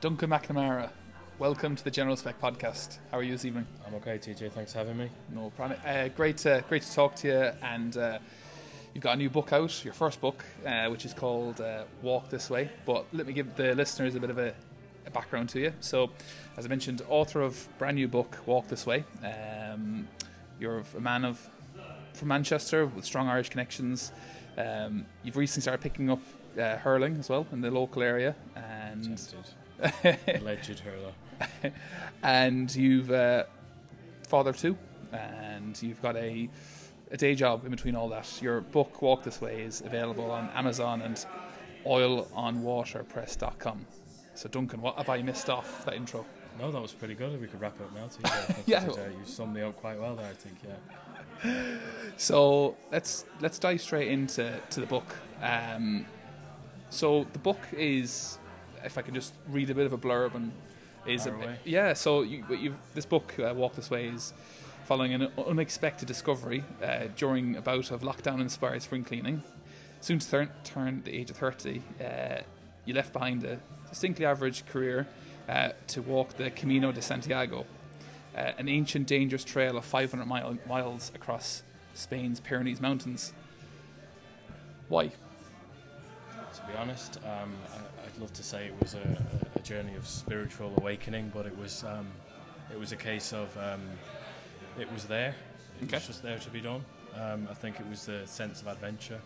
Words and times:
Duncan 0.00 0.30
McNamara, 0.30 0.90
welcome 1.38 1.76
to 1.76 1.84
the 1.84 1.92
General 1.92 2.16
Spec 2.16 2.40
Podcast. 2.40 2.98
How 3.12 3.18
are 3.18 3.22
you 3.22 3.30
this 3.30 3.44
evening? 3.44 3.68
I'm 3.86 3.94
okay, 3.94 4.18
TJ. 4.18 4.50
Thanks 4.50 4.72
for 4.72 4.78
having 4.78 4.96
me. 4.96 5.10
No 5.32 5.50
problem. 5.50 5.78
Uh, 5.86 6.08
great, 6.08 6.38
to, 6.38 6.64
great 6.68 6.82
to 6.82 6.92
talk 6.92 7.14
to 7.16 7.28
you. 7.28 7.52
And 7.62 7.96
uh, 7.96 8.18
you've 8.94 9.04
got 9.04 9.14
a 9.14 9.16
new 9.16 9.30
book 9.30 9.52
out, 9.52 9.84
your 9.84 9.94
first 9.94 10.20
book, 10.20 10.44
uh, 10.66 10.88
which 10.88 11.04
is 11.04 11.14
called 11.14 11.60
uh, 11.60 11.84
Walk 12.02 12.30
This 12.30 12.50
Way. 12.50 12.68
But 12.84 13.06
let 13.12 13.28
me 13.28 13.32
give 13.32 13.54
the 13.54 13.76
listeners 13.76 14.16
a 14.16 14.20
bit 14.20 14.30
of 14.30 14.38
a, 14.38 14.54
a, 15.06 15.10
background 15.12 15.50
to 15.50 15.60
you. 15.60 15.72
So, 15.78 16.10
as 16.56 16.64
I 16.64 16.68
mentioned, 16.68 17.02
author 17.08 17.42
of 17.42 17.68
brand 17.78 17.94
new 17.94 18.08
book, 18.08 18.38
Walk 18.44 18.66
This 18.66 18.86
Way. 18.86 19.04
Um, 19.22 20.08
you're 20.58 20.82
a 20.96 21.00
man 21.00 21.24
of 21.24 21.48
from 22.20 22.28
Manchester 22.28 22.86
with 22.86 23.04
strong 23.04 23.28
Irish 23.28 23.48
connections. 23.48 24.12
Um, 24.56 25.06
you've 25.24 25.36
recently 25.36 25.62
started 25.62 25.82
picking 25.82 26.10
up 26.10 26.20
uh, 26.58 26.76
hurling 26.76 27.16
as 27.16 27.30
well 27.30 27.46
in 27.50 27.60
the 27.60 27.70
local 27.70 28.02
area, 28.02 28.36
and. 28.54 29.20
Alleged 30.28 30.80
hurler. 30.80 31.14
and 32.22 32.74
you've 32.76 33.10
uh, 33.10 33.44
father 34.28 34.52
two, 34.52 34.76
and 35.12 35.82
you've 35.82 36.02
got 36.02 36.16
a 36.16 36.50
a 37.10 37.16
day 37.16 37.34
job 37.34 37.64
in 37.64 37.70
between 37.70 37.96
all 37.96 38.10
that. 38.10 38.42
Your 38.42 38.60
book 38.60 39.00
Walk 39.00 39.22
This 39.22 39.40
Way 39.40 39.62
is 39.62 39.80
available 39.80 40.30
on 40.30 40.50
Amazon 40.50 41.00
and 41.00 41.24
oilonwaterpress.com. 41.86 43.86
So 44.34 44.48
Duncan, 44.50 44.82
what 44.82 44.96
have 44.96 45.08
I 45.08 45.22
missed 45.22 45.48
off 45.48 45.86
that 45.86 45.94
intro? 45.94 46.26
No, 46.58 46.70
that 46.70 46.80
was 46.80 46.92
pretty 46.92 47.14
good. 47.14 47.40
We 47.40 47.46
could 47.46 47.60
wrap 47.60 47.80
it 47.80 47.84
up 47.84 47.94
now, 47.94 48.06
TJ. 48.06 48.56
Yeah. 48.66 48.86
Uh, 48.86 49.08
you 49.18 49.24
summed 49.24 49.54
me 49.54 49.62
up 49.62 49.76
quite 49.76 49.98
well 49.98 50.14
there, 50.14 50.28
I 50.28 50.34
think. 50.34 50.58
Yeah. 50.62 50.74
So 52.16 52.76
let's 52.92 53.24
let's 53.40 53.58
dive 53.58 53.80
straight 53.80 54.08
into 54.08 54.60
to 54.70 54.80
the 54.80 54.86
book. 54.86 55.16
Um, 55.42 56.06
so 56.90 57.26
the 57.32 57.38
book 57.38 57.58
is, 57.72 58.38
if 58.84 58.98
I 58.98 59.02
can 59.02 59.14
just 59.14 59.32
read 59.48 59.70
a 59.70 59.74
bit 59.74 59.86
of 59.86 59.92
a 59.92 59.98
blurb 59.98 60.34
and 60.34 60.52
is 61.06 61.26
a, 61.26 61.58
yeah. 61.64 61.94
So 61.94 62.22
you, 62.22 62.74
this 62.94 63.06
book 63.06 63.34
uh, 63.38 63.54
Walk 63.54 63.74
This 63.74 63.90
Way 63.90 64.08
is 64.08 64.34
following 64.84 65.14
an 65.14 65.28
unexpected 65.46 66.06
discovery 66.08 66.62
uh, 66.82 67.04
during 67.16 67.56
a 67.56 67.62
bout 67.62 67.90
of 67.90 68.02
lockdown-inspired 68.02 68.82
spring 68.82 69.04
cleaning. 69.04 69.42
Soon 70.00 70.18
to 70.18 70.30
turn, 70.30 70.50
turn 70.64 71.02
the 71.04 71.12
age 71.12 71.30
of 71.30 71.36
thirty, 71.36 71.82
uh, 72.04 72.42
you 72.84 72.92
left 72.92 73.12
behind 73.12 73.44
a 73.44 73.58
distinctly 73.88 74.26
average 74.26 74.66
career 74.66 75.06
uh, 75.48 75.70
to 75.86 76.02
walk 76.02 76.36
the 76.36 76.50
Camino 76.50 76.92
de 76.92 77.00
Santiago, 77.00 77.64
uh, 78.36 78.52
an 78.58 78.68
ancient, 78.68 79.06
dangerous 79.06 79.44
trail 79.44 79.76
of 79.76 79.84
500 79.84 80.24
mile, 80.26 80.56
miles 80.68 81.10
across 81.14 81.62
Spain's 81.94 82.40
Pyrenees 82.40 82.80
Mountains. 82.80 83.32
Why? 84.88 85.08
To 85.08 86.62
be 86.66 86.74
honest, 86.78 87.18
um, 87.24 87.52
I, 87.72 88.06
I'd 88.06 88.20
love 88.20 88.32
to 88.34 88.42
say 88.42 88.66
it 88.66 88.74
was 88.80 88.94
a, 88.94 89.22
a 89.54 89.58
journey 89.60 89.94
of 89.94 90.06
spiritual 90.06 90.72
awakening, 90.78 91.30
but 91.34 91.46
it 91.46 91.56
was 91.56 91.84
um, 91.84 92.06
it 92.72 92.78
was 92.78 92.92
a 92.92 92.96
case 92.96 93.32
of 93.32 93.56
um, 93.58 93.80
it 94.78 94.90
was 94.92 95.04
there. 95.04 95.34
It 95.80 95.84
Okay. 95.84 95.96
was 95.96 96.06
just 96.08 96.22
there 96.22 96.38
to 96.38 96.50
be 96.50 96.60
done. 96.60 96.84
Um, 97.18 97.48
I 97.50 97.54
think 97.54 97.80
it 97.80 97.88
was 97.88 98.06
the 98.06 98.26
sense 98.26 98.60
of 98.62 98.66
adventure. 98.68 99.20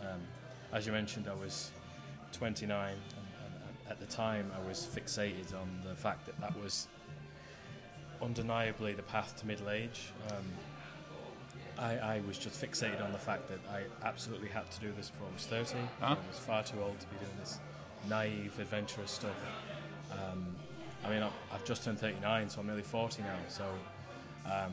Um, 0.00 0.20
as 0.72 0.86
you 0.86 0.92
mentioned, 0.92 1.26
I 1.28 1.34
was 1.34 1.70
29, 2.32 2.88
and, 2.90 2.98
and, 2.98 3.54
and 3.68 3.90
at 3.90 4.00
the 4.00 4.06
time, 4.06 4.50
I 4.56 4.66
was 4.66 4.86
fixated 4.94 5.54
on 5.54 5.68
the 5.86 5.94
fact 5.94 6.26
that 6.26 6.38
that 6.40 6.58
was 6.62 6.88
undeniably 8.22 8.92
the 8.92 9.02
path 9.02 9.36
to 9.38 9.46
middle 9.46 9.70
age. 9.70 10.12
Um, 10.30 10.44
I, 11.78 11.96
I 11.96 12.22
was 12.26 12.36
just 12.36 12.60
fixated 12.60 13.02
on 13.02 13.12
the 13.12 13.18
fact 13.18 13.48
that 13.48 13.60
I 13.70 13.82
absolutely 14.06 14.48
had 14.48 14.70
to 14.70 14.80
do 14.80 14.92
this 14.96 15.08
before 15.10 15.28
I 15.30 15.34
was 15.34 15.46
30. 15.46 15.78
Huh? 16.00 16.06
I 16.06 16.28
was 16.28 16.38
far 16.38 16.62
too 16.62 16.80
old 16.82 17.00
to 17.00 17.06
be 17.06 17.16
doing 17.16 17.36
this 17.38 17.58
naive, 18.08 18.58
adventurous 18.58 19.10
stuff. 19.10 19.36
Um, 20.12 20.46
I 21.04 21.10
mean, 21.10 21.22
I've, 21.22 21.32
I've 21.52 21.64
just 21.64 21.84
turned 21.84 21.98
39, 21.98 22.50
so 22.50 22.60
I'm 22.60 22.66
nearly 22.66 22.82
40 22.82 23.22
now. 23.22 23.36
So 23.48 23.64
um, 24.44 24.72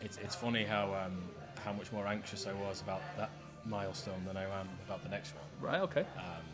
it's, 0.00 0.16
it's 0.18 0.34
funny 0.34 0.64
how 0.64 0.94
um, 0.94 1.18
how 1.64 1.72
much 1.72 1.92
more 1.92 2.06
anxious 2.06 2.46
I 2.46 2.52
was 2.52 2.80
about 2.80 3.02
that 3.16 3.30
milestone 3.66 4.22
than 4.26 4.36
I 4.36 4.44
am 4.44 4.68
about 4.86 5.02
the 5.02 5.08
next 5.08 5.34
one. 5.34 5.70
Right. 5.72 5.80
Okay. 5.82 6.06
Um, 6.16 6.44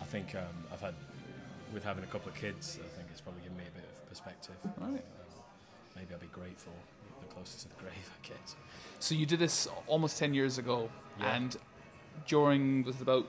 I 0.00 0.04
think 0.04 0.34
um, 0.34 0.42
I've 0.72 0.80
had, 0.80 0.94
with 1.72 1.84
having 1.84 2.04
a 2.04 2.08
couple 2.08 2.28
of 2.28 2.34
kids, 2.34 2.78
I 2.82 2.96
think 2.96 3.08
it's 3.12 3.20
probably 3.20 3.42
given 3.42 3.56
me 3.56 3.64
a 3.64 3.78
bit 3.78 3.88
perspective. 4.14 4.54
Right. 4.78 4.88
Um, 4.88 4.98
maybe 5.96 6.14
I'll 6.14 6.20
be 6.20 6.26
grateful 6.28 6.72
the 7.20 7.26
closer 7.34 7.58
to 7.58 7.68
the 7.68 7.82
grave 7.82 8.10
I 8.22 8.28
get. 8.28 8.54
So 9.00 9.14
you 9.14 9.26
did 9.26 9.40
this 9.40 9.66
almost 9.86 10.18
10 10.18 10.34
years 10.34 10.58
ago, 10.58 10.88
Yeah. 11.18 11.34
and 11.34 11.56
during 12.26 12.84
was 12.84 12.96
it 12.96 13.02
about 13.02 13.26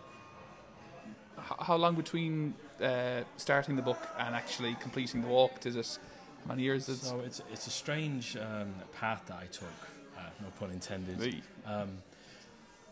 how 1.37 1.75
long 1.75 1.95
between 1.95 2.53
uh, 2.81 3.21
starting 3.37 3.75
the 3.75 3.81
book 3.81 3.97
and 4.19 4.35
actually 4.35 4.75
completing 4.79 5.21
the 5.21 5.27
walk? 5.27 5.59
Did 5.59 5.75
it? 5.75 5.99
How 6.43 6.49
many 6.49 6.63
years? 6.63 6.85
So 6.85 7.21
it's 7.25 7.41
it's 7.51 7.67
a 7.67 7.71
strange 7.71 8.37
um, 8.37 8.73
path 8.99 9.23
that 9.27 9.37
I 9.41 9.47
took, 9.47 9.77
uh, 10.17 10.21
no 10.41 10.47
pun 10.59 10.71
intended. 10.71 11.19
Really? 11.19 11.41
Um, 11.65 11.89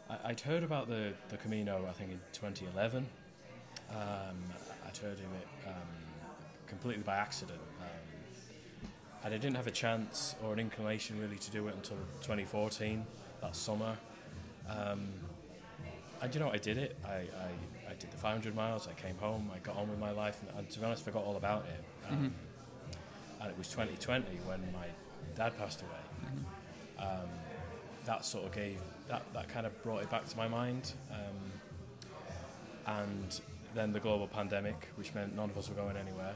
I, 0.09 0.29
I'd 0.29 0.39
heard 0.41 0.63
about 0.63 0.87
the, 0.87 1.13
the 1.29 1.37
Camino, 1.37 1.85
I 1.87 1.93
think, 1.93 2.11
in 2.11 2.19
2011. 2.33 3.05
Um, 3.91 3.97
I'd 4.87 4.97
heard 4.97 5.13
of 5.13 5.31
it 5.41 5.47
um, 5.67 5.73
completely 6.67 7.03
by 7.03 7.15
accident. 7.15 7.59
And 9.23 9.33
I 9.33 9.37
didn't 9.37 9.55
have 9.55 9.67
a 9.67 9.71
chance 9.71 10.35
or 10.43 10.53
an 10.53 10.59
inclination 10.59 11.19
really 11.19 11.37
to 11.37 11.51
do 11.51 11.67
it 11.67 11.75
until 11.75 11.97
2014, 12.21 13.05
that 13.41 13.55
summer. 13.55 13.97
Um, 14.69 15.07
and 16.21 16.33
you 16.33 16.39
know, 16.41 16.49
I 16.49 16.57
did 16.57 16.77
it. 16.77 16.97
I, 17.05 17.09
I, 17.13 17.49
I 17.89 17.93
did 17.99 18.11
the 18.11 18.17
500 18.17 18.55
miles, 18.55 18.87
I 18.87 18.93
came 19.01 19.15
home, 19.17 19.49
I 19.53 19.59
got 19.59 19.77
on 19.77 19.89
with 19.89 19.99
my 19.99 20.11
life, 20.11 20.41
and, 20.41 20.59
and 20.59 20.69
to 20.69 20.79
be 20.79 20.85
honest, 20.85 21.03
forgot 21.05 21.23
all 21.23 21.37
about 21.37 21.65
it. 21.65 21.83
Um, 22.09 22.33
And 23.41 23.51
it 23.51 23.57
was 23.57 23.67
2020 23.69 24.25
when 24.45 24.59
my 24.71 24.87
dad 25.35 25.57
passed 25.57 25.81
away 25.81 25.89
um, 26.97 27.27
that 28.05 28.23
sort 28.25 28.45
of 28.45 28.51
gave 28.53 28.79
that, 29.09 29.21
that 29.33 29.49
kind 29.49 29.65
of 29.65 29.83
brought 29.83 30.01
it 30.03 30.09
back 30.09 30.25
to 30.27 30.37
my 30.37 30.47
mind. 30.47 30.93
Um, 31.11 31.53
and 32.85 33.39
then 33.75 33.91
the 33.93 33.99
global 33.99 34.27
pandemic, 34.27 34.87
which 34.95 35.13
meant 35.13 35.35
none 35.35 35.49
of 35.49 35.57
us 35.57 35.67
were 35.69 35.75
going 35.75 35.97
anywhere. 35.97 36.33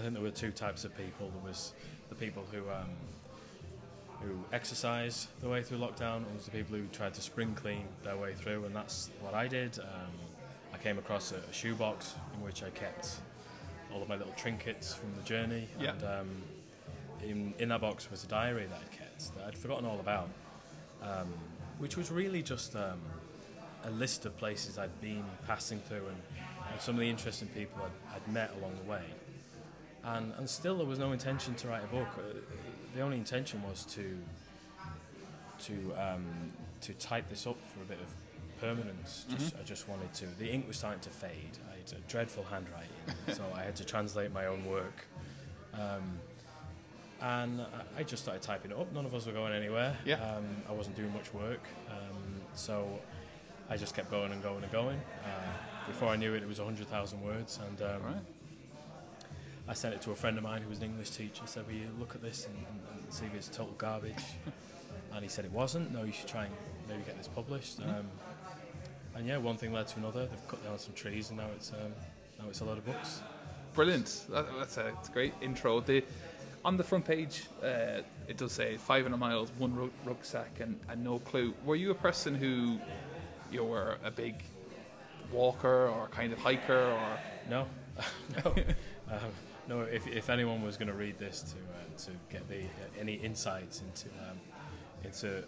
I 0.00 0.02
think 0.02 0.14
there 0.14 0.22
were 0.22 0.30
two 0.30 0.50
types 0.50 0.84
of 0.84 0.96
people. 0.96 1.30
There 1.34 1.46
was 1.50 1.74
the 2.08 2.14
people 2.14 2.42
who 2.50 2.60
um, 2.70 2.88
who 4.22 4.38
exercised 4.52 5.28
their 5.40 5.50
way 5.50 5.62
through 5.62 5.78
lockdown, 5.78 6.16
and 6.18 6.26
there 6.26 6.34
was 6.34 6.46
the 6.46 6.50
people 6.50 6.76
who 6.76 6.86
tried 6.86 7.12
to 7.14 7.20
spring 7.20 7.54
clean 7.54 7.84
their 8.02 8.16
way 8.16 8.32
through, 8.34 8.64
and 8.64 8.74
that's 8.74 9.10
what 9.20 9.34
I 9.34 9.46
did. 9.46 9.78
Um, 9.78 10.12
I 10.72 10.78
came 10.78 10.96
across 10.98 11.32
a, 11.32 11.36
a 11.36 11.52
shoebox 11.52 12.14
in 12.34 12.42
which 12.42 12.62
I 12.62 12.70
kept 12.70 13.16
all 13.92 14.00
of 14.02 14.08
my 14.08 14.16
little 14.16 14.32
trinkets 14.38 14.94
from 14.94 15.14
the 15.16 15.22
journey, 15.22 15.68
Yeah. 15.78 15.90
and 15.92 16.04
um, 16.04 16.28
in, 17.22 17.54
in 17.58 17.68
that 17.68 17.80
box 17.82 18.10
was 18.10 18.24
a 18.24 18.26
diary 18.28 18.66
that 18.66 18.78
I'd 18.78 18.98
kept 18.98 19.36
that 19.36 19.46
I'd 19.48 19.58
forgotten 19.58 19.84
all 19.84 20.00
about, 20.00 20.28
um, 21.02 21.28
which 21.78 21.96
was 21.98 22.10
really 22.10 22.42
just 22.42 22.74
um, 22.74 23.00
a 23.84 23.90
list 23.90 24.24
of 24.24 24.36
places 24.38 24.78
I'd 24.78 24.98
been 25.02 25.24
passing 25.46 25.78
through 25.80 26.06
and, 26.06 26.22
and 26.72 26.80
some 26.80 26.94
of 26.94 27.00
the 27.00 27.08
interesting 27.10 27.48
people 27.48 27.82
I'd, 27.82 28.16
I'd 28.16 28.32
met 28.32 28.50
along 28.58 28.72
the 28.82 28.90
way. 28.90 29.02
And, 30.04 30.32
and 30.38 30.48
still, 30.48 30.78
there 30.78 30.86
was 30.86 30.98
no 30.98 31.12
intention 31.12 31.54
to 31.56 31.68
write 31.68 31.84
a 31.84 31.86
book. 31.88 32.08
Uh, 32.16 32.22
the 32.94 33.00
only 33.02 33.16
intention 33.18 33.62
was 33.62 33.84
to 33.86 34.18
to 35.60 35.92
um, 35.98 36.24
to 36.80 36.94
type 36.94 37.28
this 37.28 37.46
up 37.46 37.56
for 37.74 37.82
a 37.82 37.84
bit 37.84 37.98
of 38.00 38.08
permanence. 38.60 39.26
Just, 39.30 39.54
I 39.58 39.62
just 39.62 39.88
wanted 39.88 40.12
to. 40.14 40.26
The 40.38 40.50
ink 40.50 40.66
was 40.66 40.78
starting 40.78 41.00
to 41.00 41.10
fade. 41.10 41.58
I 41.70 41.76
had 41.76 41.92
a 41.98 42.00
dreadful 42.10 42.44
handwriting, 42.44 42.88
so 43.32 43.42
I 43.54 43.62
had 43.62 43.76
to 43.76 43.84
translate 43.84 44.32
my 44.32 44.46
own 44.46 44.64
work. 44.64 45.06
Um, 45.74 46.18
and 47.20 47.60
I- 47.60 48.00
I 48.00 48.02
just 48.02 48.22
started 48.22 48.42
typing 48.42 48.70
it 48.70 48.78
up. 48.78 48.90
None 48.94 49.04
of 49.04 49.14
us 49.14 49.26
were 49.26 49.32
going 49.32 49.52
anywhere. 49.52 49.96
Yeah. 50.06 50.14
Um, 50.16 50.44
I 50.68 50.72
wasn't 50.72 50.96
doing 50.96 51.12
much 51.12 51.32
work, 51.34 51.62
um, 51.90 52.40
so 52.54 52.98
I 53.68 53.76
just 53.76 53.94
kept 53.94 54.10
going 54.10 54.32
and 54.32 54.42
going 54.42 54.62
and 54.62 54.72
going. 54.72 54.98
Uh, 55.24 55.86
before 55.86 56.08
I 56.08 56.16
knew 56.16 56.32
it, 56.34 56.42
it 56.42 56.48
was 56.48 56.58
100,000 56.58 57.22
words, 57.22 57.58
and 57.68 57.82
um, 57.82 58.02
Right. 58.02 58.16
I 59.70 59.72
sent 59.72 59.94
it 59.94 60.02
to 60.02 60.10
a 60.10 60.16
friend 60.16 60.36
of 60.36 60.42
mine 60.42 60.62
who 60.62 60.68
was 60.68 60.78
an 60.78 60.84
English 60.86 61.10
teacher. 61.10 61.42
I 61.44 61.46
said, 61.46 61.64
"Will 61.64 61.74
you 61.74 61.86
look 62.00 62.16
at 62.16 62.22
this 62.22 62.46
and, 62.46 62.56
and, 62.56 63.04
and 63.04 63.14
see 63.14 63.26
if 63.26 63.34
it's 63.36 63.46
total 63.46 63.74
garbage?" 63.78 64.24
and 65.14 65.22
he 65.22 65.28
said 65.28 65.44
it 65.44 65.52
wasn't. 65.52 65.92
No, 65.92 66.02
you 66.02 66.10
should 66.10 66.26
try 66.26 66.46
and 66.46 66.54
maybe 66.88 67.02
get 67.06 67.16
this 67.16 67.28
published. 67.28 67.78
Um, 67.80 68.08
and 69.14 69.28
yeah, 69.28 69.36
one 69.36 69.56
thing 69.56 69.72
led 69.72 69.86
to 69.86 69.98
another. 69.98 70.26
They've 70.26 70.48
cut 70.48 70.64
down 70.64 70.76
some 70.80 70.92
trees, 70.94 71.30
and 71.30 71.38
now 71.38 71.46
it's 71.54 71.70
um, 71.70 71.92
now 72.40 72.46
it's 72.48 72.62
a 72.62 72.64
lot 72.64 72.78
of 72.78 72.84
books. 72.84 73.20
Brilliant. 73.74 74.26
That, 74.30 74.46
that's 74.58 74.76
a, 74.76 74.88
it's 74.98 75.08
a 75.08 75.12
great 75.12 75.34
intro. 75.40 75.78
The 75.78 76.02
on 76.64 76.76
the 76.76 76.82
front 76.82 77.04
page, 77.04 77.44
uh, 77.62 78.02
it 78.26 78.38
does 78.38 78.50
say 78.50 78.76
500 78.76 79.16
miles, 79.16 79.52
one 79.56 79.72
ru- 79.72 79.92
rucksack, 80.04 80.58
and, 80.58 80.80
and 80.88 81.04
no 81.04 81.20
clue. 81.20 81.54
Were 81.64 81.76
you 81.76 81.92
a 81.92 81.94
person 81.94 82.34
who 82.34 82.80
you 83.52 83.62
were 83.62 83.98
a 84.02 84.10
big 84.10 84.42
walker 85.30 85.86
or 85.88 86.08
kind 86.08 86.32
of 86.32 86.40
hiker 86.40 86.90
or 86.90 87.18
No, 87.48 87.68
no, 88.44 88.54
um, 89.12 89.30
no. 89.68 89.80
If, 89.82 90.06
if 90.06 90.30
anyone 90.30 90.62
was 90.62 90.76
going 90.76 90.88
to 90.88 90.94
read 90.94 91.18
this 91.18 91.42
to 91.42 91.56
uh, 91.56 91.98
to 92.04 92.10
get 92.30 92.48
the 92.48 92.60
uh, 92.62 93.00
any 93.00 93.14
insights 93.14 93.82
into 93.82 94.08
um, 94.20 94.38
into 95.04 95.44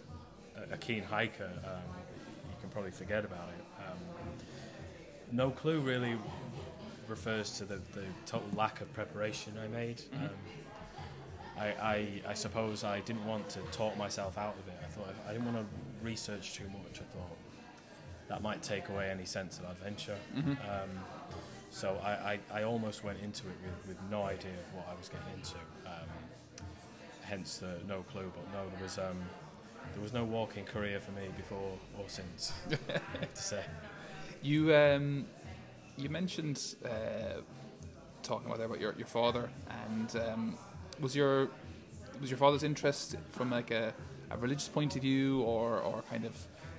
a, 0.71 0.73
a 0.73 0.77
keen 0.77 1.03
hiker, 1.03 1.49
um, 1.65 1.81
you 2.49 2.55
can 2.61 2.69
probably 2.69 2.91
forget 2.91 3.25
about 3.25 3.49
it. 3.49 3.65
Um, 3.89 3.97
no 5.31 5.49
clue 5.49 5.79
really 5.79 6.15
refers 7.07 7.57
to 7.57 7.65
the, 7.65 7.75
the 7.93 8.03
total 8.25 8.47
lack 8.55 8.81
of 8.81 8.91
preparation 8.93 9.53
I 9.63 9.67
made. 9.67 9.97
Mhm. 10.15 10.23
Um, 10.23 10.29
I, 11.55 11.67
I, 11.67 12.07
I 12.29 12.33
suppose 12.33 12.83
I 12.83 13.01
didn't 13.01 13.25
want 13.27 13.47
to 13.49 13.59
talk 13.71 13.95
myself 13.97 14.37
out 14.39 14.55
of 14.57 14.67
it. 14.67 14.79
I 14.83 14.87
thought 14.87 15.13
I 15.29 15.33
didn't 15.33 15.53
want 15.53 15.57
to 15.57 15.65
research 16.05 16.53
too 16.55 16.63
much. 16.65 16.99
I 16.99 17.03
thought 17.15 17.37
that 18.29 18.41
might 18.41 18.63
take 18.63 18.89
away 18.89 19.11
any 19.11 19.25
sense 19.25 19.59
of 19.59 19.65
adventure. 19.69 20.17
Mhm. 20.35 20.57
So 21.73 21.99
I, 22.03 22.11
I, 22.11 22.39
I 22.59 22.63
almost 22.63 23.03
went 23.03 23.17
into 23.19 23.47
it 23.47 23.55
with, 23.65 23.87
with 23.87 23.97
no 24.11 24.21
idea 24.21 24.51
of 24.51 24.75
what 24.75 24.87
I 24.91 24.95
was 24.95 25.09
getting 25.09 25.27
into. 25.35 25.55
Um, 25.87 26.07
hence 27.23 27.57
the 27.57 27.79
no 27.87 28.03
clue. 28.03 28.31
But 28.35 28.53
no, 28.53 28.69
there 28.69 28.83
was 28.83 28.99
um, 28.99 29.19
there 29.93 30.01
was 30.01 30.13
no 30.13 30.23
walking 30.23 30.65
career 30.65 30.99
for 30.99 31.11
me 31.13 31.29
before 31.35 31.79
or 31.97 32.05
since. 32.05 32.53
I 32.71 33.19
have 33.21 33.33
to 33.33 33.41
say. 33.41 33.63
You 34.43 34.73
um, 34.75 35.25
you 35.97 36.09
mentioned 36.09 36.75
uh, 36.85 37.41
talking 38.21 38.45
about 38.45 38.63
about 38.63 38.79
your, 38.79 38.93
your 38.95 39.07
father, 39.07 39.49
and 39.87 40.15
um, 40.27 40.57
was 40.99 41.15
your 41.15 41.49
was 42.21 42.29
your 42.29 42.37
father's 42.37 42.63
interest 42.63 43.15
from 43.31 43.49
like 43.49 43.71
a, 43.71 43.95
a 44.29 44.37
religious 44.37 44.67
point 44.67 44.95
of 44.95 45.01
view, 45.01 45.41
or 45.41 45.79
or 45.79 46.03
kind 46.07 46.25
of 46.25 46.35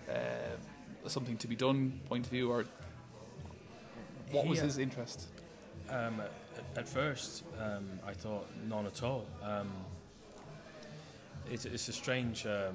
uh, 0.08 1.08
something 1.08 1.37
to 1.38 1.49
be 1.49 1.56
done 1.56 2.00
point 2.08 2.26
of 2.26 2.31
view, 2.31 2.49
or 2.49 2.64
what 4.35 4.47
was 4.47 4.61
his 4.61 4.79
interest? 4.79 5.27
Um, 5.91 6.21
at, 6.21 6.79
at 6.79 6.89
first, 6.89 7.45
um, 7.61 7.87
I 8.07 8.13
thought 8.13 8.47
none 8.69 8.87
at 8.87 9.03
all. 9.03 9.27
Um, 9.43 9.71
it's, 11.51 11.65
it's 11.67 11.89
a 11.89 11.93
strange 11.93 12.47
um, 12.47 12.75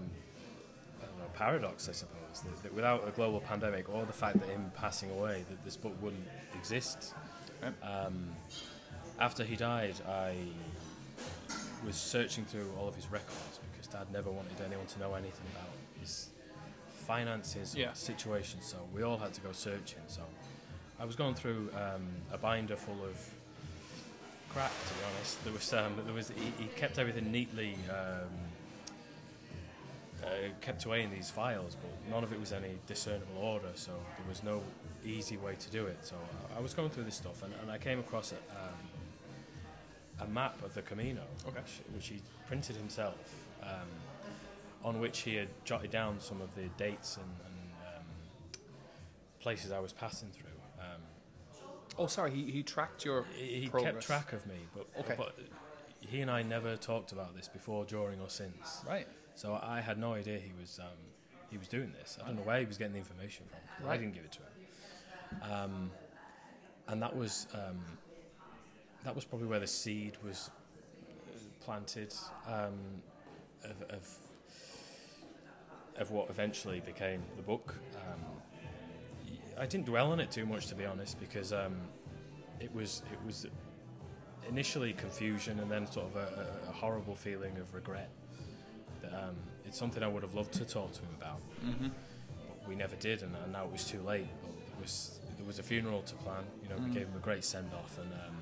I 1.01 1.05
don't 1.05 1.17
know, 1.17 1.25
paradox, 1.33 1.89
I 1.89 1.93
suppose, 1.93 2.41
that, 2.43 2.63
that 2.63 2.73
without 2.73 3.07
a 3.07 3.11
global 3.11 3.39
pandemic 3.39 3.89
or 3.89 4.05
the 4.05 4.13
fact 4.13 4.39
that 4.39 4.49
him 4.49 4.71
passing 4.75 5.09
away, 5.11 5.43
that 5.49 5.63
this 5.65 5.75
book 5.75 5.95
wouldn't 6.01 6.27
exist. 6.55 7.13
Um, 7.83 8.29
after 9.19 9.43
he 9.43 9.55
died, 9.55 9.95
I 10.07 10.35
was 11.85 11.95
searching 11.95 12.45
through 12.45 12.71
all 12.79 12.87
of 12.87 12.95
his 12.95 13.09
records 13.11 13.59
because 13.71 13.87
Dad 13.87 14.07
never 14.13 14.29
wanted 14.29 14.53
anyone 14.65 14.85
to 14.87 14.99
know 14.99 15.13
anything 15.15 15.45
about 15.55 15.69
his 15.99 16.29
finances 17.07 17.75
or 17.75 17.79
Yeah. 17.79 17.93
situation, 17.93 18.61
so 18.61 18.77
we 18.93 19.01
all 19.03 19.17
had 19.17 19.33
to 19.33 19.41
go 19.41 19.51
searching. 19.51 19.99
So 20.07 20.21
I 20.99 21.05
was 21.05 21.15
going 21.15 21.35
through 21.35 21.69
um, 21.75 22.07
a 22.33 22.37
binder 22.37 22.75
full 22.75 23.03
of 23.05 23.29
crap. 24.49 24.71
To 24.87 24.93
be 24.93 24.99
honest, 25.15 25.43
there 25.43 25.53
was 25.53 25.73
um, 25.73 25.93
there 26.05 26.13
was 26.13 26.29
he, 26.29 26.63
he 26.63 26.69
kept 26.75 26.99
everything 26.99 27.31
neatly 27.31 27.75
um, 27.89 28.27
uh, 30.23 30.27
kept 30.61 30.85
away 30.85 31.03
in 31.03 31.11
these 31.11 31.29
files, 31.29 31.77
but 31.81 31.89
none 32.11 32.23
of 32.23 32.33
it 32.33 32.39
was 32.39 32.51
any 32.51 32.77
discernible 32.87 33.37
order. 33.41 33.69
So 33.75 33.91
there 34.17 34.27
was 34.27 34.43
no 34.43 34.61
easy 35.05 35.37
way 35.37 35.55
to 35.55 35.69
do 35.69 35.85
it. 35.85 35.97
So 36.01 36.15
I, 36.53 36.59
I 36.59 36.61
was 36.61 36.73
going 36.73 36.89
through 36.89 37.05
this 37.05 37.15
stuff, 37.15 37.43
and, 37.43 37.53
and 37.61 37.71
I 37.71 37.77
came 37.77 37.99
across 37.99 38.33
a, 38.33 38.35
um, 40.25 40.27
a 40.27 40.31
map 40.31 40.61
of 40.63 40.73
the 40.73 40.81
Camino, 40.81 41.21
Okay. 41.47 41.59
which, 41.59 41.95
which 41.95 42.07
he 42.07 42.21
printed 42.47 42.75
himself. 42.75 43.15
Um, 43.63 43.87
on 44.81 45.01
which 45.01 45.19
he 45.19 45.35
had 45.35 45.49
jotted 45.65 45.91
down 45.91 46.17
some 46.21 46.39
of 46.39 46.55
the 46.55 46.63
dates 46.77 47.17
and, 47.17 47.25
and 47.45 47.97
um, 47.97 48.03
places 49.41 49.73
I 49.73 49.79
was 49.79 49.91
passing 49.91 50.29
through. 50.29 50.48
Oh, 51.99 52.07
sorry, 52.07 52.31
he, 52.31 52.49
he 52.49 52.63
tracked 52.63 53.03
your 53.05 53.25
he 53.35 53.59
he 53.61 53.67
kept 53.67 54.01
track 54.01 54.31
of 54.33 54.47
me, 54.47 54.55
but, 54.73 54.87
Okay. 55.01 55.15
but 55.17 55.35
he 55.99 56.21
and 56.21 56.31
I 56.31 56.41
never 56.43 56.77
talked 56.77 57.11
about 57.11 57.35
this 57.35 57.47
before, 57.49 57.83
during, 57.85 58.21
or 58.21 58.29
since. 58.29 58.83
right. 58.87 59.07
So 59.35 59.59
I 59.61 59.81
had 59.81 59.97
no 59.97 60.13
idea 60.13 60.39
he 60.39 60.51
was 60.59 60.79
um, 60.79 60.97
he 61.51 61.57
was 61.57 61.67
doing 61.67 61.91
this. 61.99 62.17
I 62.21 62.27
don't 62.27 62.37
know 62.37 62.41
where 62.43 62.59
he 62.59 62.65
was 62.65 62.77
getting 62.77 62.93
the 62.93 62.99
information 62.99 63.45
from. 63.49 63.59
'cause 63.77 63.93
I 63.93 63.97
didn't 63.97 64.13
give 64.13 64.23
it 64.25 64.31
to 64.33 64.39
him. 64.39 65.51
Um, 65.51 65.91
and 66.87 67.01
that 67.01 67.15
was 67.15 67.47
um, 67.53 67.79
that 69.03 69.13
was 69.15 69.25
probably 69.25 69.47
where 69.47 69.59
the 69.59 69.67
seed 69.67 70.17
was 70.23 70.49
uh, 70.49 71.37
planted 71.65 72.13
um, 72.47 72.73
of, 73.63 73.81
of 73.89 74.17
of 75.97 76.11
what 76.11 76.29
eventually 76.29 76.79
became 76.79 77.21
the 77.35 77.43
book. 77.43 77.75
Um, 77.95 78.19
I 79.59 79.65
didn't 79.65 79.85
dwell 79.85 80.11
on 80.11 80.19
it 80.19 80.31
too 80.31 80.45
much, 80.45 80.67
to 80.67 80.75
be 80.75 80.85
honest, 80.85 81.19
because 81.19 81.51
um, 81.53 81.75
it 82.59 82.73
was 82.73 83.03
it 83.11 83.19
was 83.25 83.45
initially 84.47 84.93
confusion 84.93 85.59
and 85.59 85.69
then 85.69 85.85
sort 85.85 86.07
of 86.07 86.15
a, 86.15 86.65
a, 86.67 86.69
a 86.69 86.71
horrible 86.73 87.15
feeling 87.15 87.57
of 87.57 87.73
regret. 87.73 88.09
That, 89.01 89.13
um, 89.13 89.35
it's 89.65 89.77
something 89.77 90.01
I 90.03 90.07
would 90.07 90.23
have 90.23 90.33
loved 90.33 90.53
to 90.53 90.65
talk 90.65 90.91
to 90.93 90.99
him 91.01 91.09
about, 91.19 91.39
Mm-hmm. 91.65 91.87
but 92.59 92.67
we 92.67 92.75
never 92.75 92.95
did, 92.95 93.21
and, 93.21 93.35
and 93.43 93.51
now 93.53 93.65
it 93.65 93.71
was 93.71 93.83
too 93.85 94.01
late. 94.01 94.27
But 94.41 94.51
there 94.67 94.81
was 94.81 95.19
there 95.37 95.45
was 95.45 95.59
a 95.59 95.63
funeral 95.63 96.01
to 96.03 96.15
plan. 96.15 96.43
You 96.63 96.69
know, 96.69 96.75
Mm. 96.75 96.87
we 96.87 96.93
gave 96.93 97.07
him 97.07 97.15
a 97.15 97.19
great 97.19 97.43
send 97.43 97.71
off, 97.73 97.97
and 97.99 98.11
um, 98.13 98.35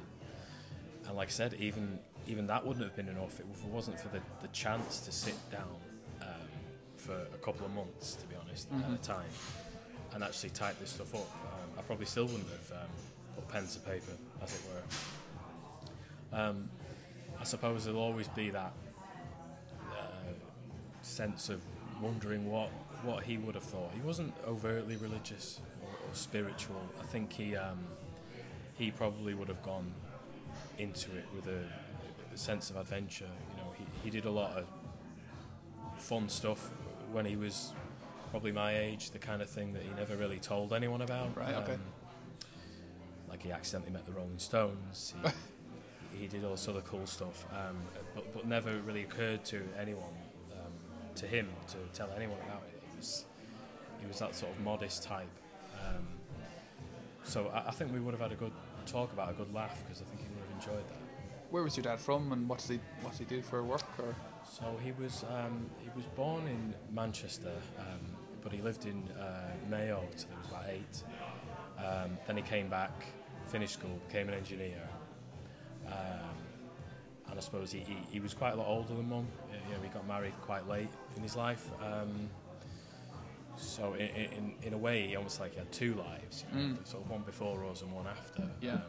and 1.08 1.16
like 1.18 1.30
I 1.30 1.32
said, 1.32 1.56
even 1.60 2.00
even 2.28 2.46
that 2.48 2.66
wouldn't 2.66 2.84
have 2.86 2.96
been 2.96 3.08
enough 3.10 3.40
if 3.40 3.64
it 3.64 3.70
wasn't 3.72 4.00
for 4.00 4.10
the, 4.10 4.20
the 4.42 4.50
chance 4.50 5.00
to 5.00 5.12
sit 5.14 5.36
down 5.50 5.76
um, 6.22 6.28
for 6.98 7.14
a 7.34 7.38
couple 7.38 7.66
of 7.66 7.74
months, 7.74 8.16
to 8.16 8.28
be 8.28 8.36
honest, 8.36 8.68
at 8.72 8.80
Mhm. 8.90 8.96
a 8.96 8.98
time, 8.98 9.30
and 10.14 10.24
actually 10.24 10.50
type 10.52 10.80
this 10.80 10.92
stuff 10.92 11.14
up. 11.14 11.22
Um, 11.22 11.70
I 11.78 11.82
probably 11.82 12.06
still 12.06 12.26
wouldn't 12.26 12.50
have 12.50 12.72
um, 12.82 12.90
put 13.36 13.48
pen 13.50 13.68
to 13.68 13.80
paper, 13.80 14.14
as 14.42 14.54
it 14.54 14.62
were. 16.32 16.40
Um, 16.40 16.70
I 17.40 17.44
suppose 17.44 17.86
there'll 17.86 18.00
always 18.00 18.28
be 18.30 18.50
that 18.50 18.74
uh, 19.92 20.34
sense 21.02 21.50
of 21.50 21.62
wondering 22.02 22.50
what, 22.50 22.70
what 23.04 23.24
he 23.24 23.38
would 23.38 23.56
have 23.56 23.64
thought. 23.64 23.92
He 23.94 24.02
wasn't 24.02 24.34
overtly 24.48 24.96
religious 24.98 25.62
or, 25.82 25.90
or 25.90 26.14
spiritual. 26.14 26.82
I 27.00 27.04
think 27.04 27.32
he 27.32 27.56
um, 27.56 27.80
he 28.78 28.92
probably 28.92 29.34
would 29.34 29.48
have 29.48 29.64
gone 29.64 29.92
into 30.78 31.16
it 31.16 31.26
with 31.36 31.48
a, 31.48 31.64
a 32.34 32.38
sense 32.38 32.70
of 32.70 32.78
adventure. 32.78 33.26
You 33.26 33.64
know, 33.64 33.74
he, 33.78 33.86
he 34.04 34.10
did 34.10 34.26
a 34.26 34.32
lot 34.32 34.52
of 34.52 34.66
fun 35.98 36.30
stuff 36.30 36.70
when 37.12 37.26
he 37.26 37.36
was 37.36 37.74
probably 38.30 38.52
my 38.52 38.78
age, 38.78 39.12
the 39.12 39.20
kind 39.20 39.42
of 39.42 39.50
thing 39.50 39.74
that 39.74 39.82
he 39.84 39.90
never 39.98 40.16
really 40.16 40.40
told 40.40 40.74
anyone 40.74 41.02
about. 41.02 41.36
Right, 41.36 41.54
okay. 41.56 41.78
like 43.30 43.44
he 43.44 43.52
accidentally 43.52 43.92
met 43.92 44.06
the 44.06 44.12
Rolling 44.12 44.40
Stones. 44.40 45.14
He, 46.12 46.20
he 46.22 46.28
did 46.28 46.44
all 46.44 46.58
sort 46.58 46.78
of 46.78 46.86
cool 46.86 47.06
stuff, 47.06 47.46
um, 47.52 47.78
but, 48.16 48.34
but 48.34 48.48
never 48.48 48.78
really 48.80 49.04
occurred 49.04 49.44
to 49.46 49.62
anyone, 49.80 50.04
um, 50.54 50.72
to 51.16 51.26
him, 51.26 51.48
to 51.68 51.78
tell 51.98 52.10
anyone 52.16 52.38
about 52.46 52.64
it. 52.68 52.82
He 52.92 52.98
was, 52.98 53.26
he 54.02 54.08
was 54.08 54.20
that 54.20 54.36
sort 54.36 54.52
of 54.52 54.62
modest 54.62 55.04
type. 55.04 55.28
Um, 55.86 56.08
so 57.24 57.48
I, 57.54 57.68
I 57.68 57.72
think 57.72 57.94
we 57.94 58.00
would 58.00 58.14
have 58.14 58.22
had 58.22 58.32
a 58.32 58.36
good 58.36 58.54
talk 58.86 59.12
about 59.12 59.30
a 59.30 59.34
good 59.34 59.54
laugh 59.54 59.84
because 59.86 60.02
I 60.02 60.06
think 60.06 60.22
he 60.22 60.28
would 60.34 60.44
have 60.48 60.58
enjoyed 60.58 60.88
that. 60.90 60.98
Where 61.50 61.64
was 61.64 61.78
your 61.78 61.84
dad 61.84 62.00
from, 62.00 62.32
and 62.32 62.48
what 62.50 62.60
did 62.60 62.72
he 62.72 62.80
what 63.02 63.18
did 63.18 63.30
he 63.30 63.36
do 63.36 63.42
for 63.42 63.64
work? 63.64 63.84
Or 64.00 64.16
So 64.50 64.64
he 64.84 64.92
was 64.94 65.24
um, 65.30 65.70
he 65.80 65.90
was 65.96 66.06
born 66.16 66.48
in 66.48 66.74
Manchester, 66.94 67.52
um, 67.80 68.00
but 68.42 68.52
he 68.52 68.62
lived 68.62 68.86
in 68.86 69.04
uh, 69.20 69.52
Mayo 69.70 70.04
till 70.18 70.30
he 70.30 70.38
was 70.38 70.48
about 70.50 70.66
eight. 70.70 71.04
Um, 71.84 72.18
then 72.26 72.38
he 72.38 72.44
came 72.44 72.70
back, 72.70 72.92
finished 73.48 73.74
school, 73.74 74.00
became 74.08 74.30
an 74.30 74.34
engineer, 74.34 74.82
um, 75.86 75.94
and 77.30 77.38
I 77.38 77.42
suppose 77.42 77.72
he, 77.72 77.80
he, 77.80 77.98
he 78.12 78.20
was 78.20 78.34
quite 78.34 78.54
a 78.54 78.56
lot 78.56 78.68
older 78.68 78.96
than 78.96 79.08
mum. 79.10 79.28
You 79.52 79.76
know, 79.76 79.82
he 79.84 79.90
got 79.90 80.08
married 80.08 80.34
quite 80.42 80.68
late 80.68 80.90
in 81.16 81.22
his 81.22 81.36
life. 81.36 81.70
Um, 81.84 82.30
so 83.58 83.94
in, 83.94 84.08
in 84.08 84.54
in 84.64 84.74
a 84.74 84.78
way, 84.78 85.08
he 85.08 85.16
almost 85.16 85.40
like 85.40 85.52
he 85.54 85.60
had 85.60 85.72
two 85.72 85.94
lives, 85.96 86.46
you 86.52 86.60
know, 86.60 86.68
Mm. 86.76 86.88
sort 86.88 87.04
of 87.04 87.12
one 87.12 87.22
before 87.22 87.64
us 87.66 87.82
and 87.84 87.92
one 87.92 88.08
after. 88.08 88.50
Yeah. 88.62 88.80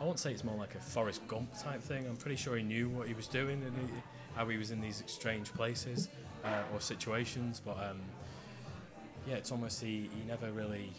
I 0.00 0.04
won't 0.04 0.18
say 0.18 0.32
it's 0.32 0.44
more 0.44 0.56
like 0.56 0.74
a 0.74 0.80
Forrest 0.80 1.26
Gump 1.28 1.56
type 1.58 1.82
thing. 1.82 2.06
I'm 2.06 2.16
pretty 2.16 2.36
sure 2.36 2.56
he 2.56 2.62
knew 2.62 2.88
what 2.88 3.06
he 3.06 3.14
was 3.14 3.28
doing 3.28 3.62
and 3.62 3.76
he, 3.76 3.94
how 4.34 4.48
he 4.48 4.56
was 4.56 4.70
in 4.70 4.80
these 4.80 5.02
strange 5.06 5.52
places 5.52 6.08
uh, 6.44 6.62
or 6.72 6.80
situations. 6.80 7.60
But 7.64 7.76
um, 7.78 8.00
yeah, 9.26 9.36
it's 9.36 9.52
almost 9.52 9.80
he, 9.80 10.10
he 10.14 10.24
never 10.26 10.50
really 10.50 10.92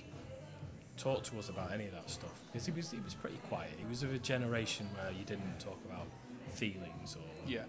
talked 0.97 1.25
to 1.25 1.39
us 1.39 1.49
about 1.49 1.71
any 1.71 1.85
of 1.85 1.91
that 1.91 2.09
stuff 2.09 2.39
because 2.51 2.65
he 2.65 2.71
was 2.71 2.91
he 2.91 2.99
was 2.99 3.13
pretty 3.13 3.39
quiet. 3.49 3.71
He 3.77 3.85
was 3.85 4.03
of 4.03 4.13
a 4.13 4.19
generation 4.19 4.87
where 4.95 5.11
you 5.11 5.25
didn't 5.25 5.59
talk 5.59 5.79
about 5.85 6.07
feelings 6.53 7.15
or 7.15 7.49
yeah, 7.49 7.63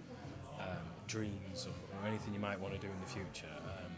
um, 0.61 0.77
dreams 1.07 1.67
or, 1.67 1.99
or 2.01 2.07
anything 2.07 2.35
you 2.35 2.41
might 2.41 2.61
want 2.61 2.75
to 2.75 2.81
do 2.81 2.87
in 2.87 3.01
the 3.01 3.07
future. 3.07 3.47
Um, 3.65 3.93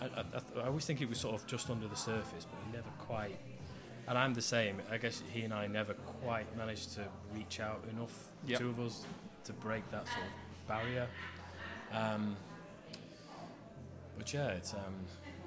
I, 0.00 0.20
I, 0.20 0.20
I, 0.20 0.64
I 0.64 0.66
always 0.68 0.84
think 0.84 1.00
it 1.00 1.08
was 1.08 1.18
sort 1.18 1.34
of 1.34 1.46
just 1.46 1.70
under 1.70 1.88
the 1.88 1.96
surface, 1.96 2.46
but 2.50 2.58
he 2.66 2.72
never 2.72 2.90
quite. 2.98 3.38
And 4.08 4.18
I'm 4.18 4.34
the 4.34 4.42
same. 4.42 4.80
I 4.90 4.98
guess 4.98 5.22
he 5.32 5.42
and 5.42 5.54
I 5.54 5.66
never 5.66 5.94
quite 5.94 6.54
managed 6.56 6.94
to 6.94 7.04
reach 7.34 7.60
out 7.60 7.84
enough, 7.90 8.28
Yep. 8.46 8.58
two 8.58 8.68
of 8.70 8.80
us, 8.80 9.04
to 9.44 9.52
break 9.54 9.88
that 9.90 10.06
sort 10.08 10.18
of 10.26 10.68
barrier. 10.68 11.06
Um, 11.92 12.36
but 14.18 14.32
yeah, 14.32 14.48
it's, 14.48 14.74
um, 14.74 14.94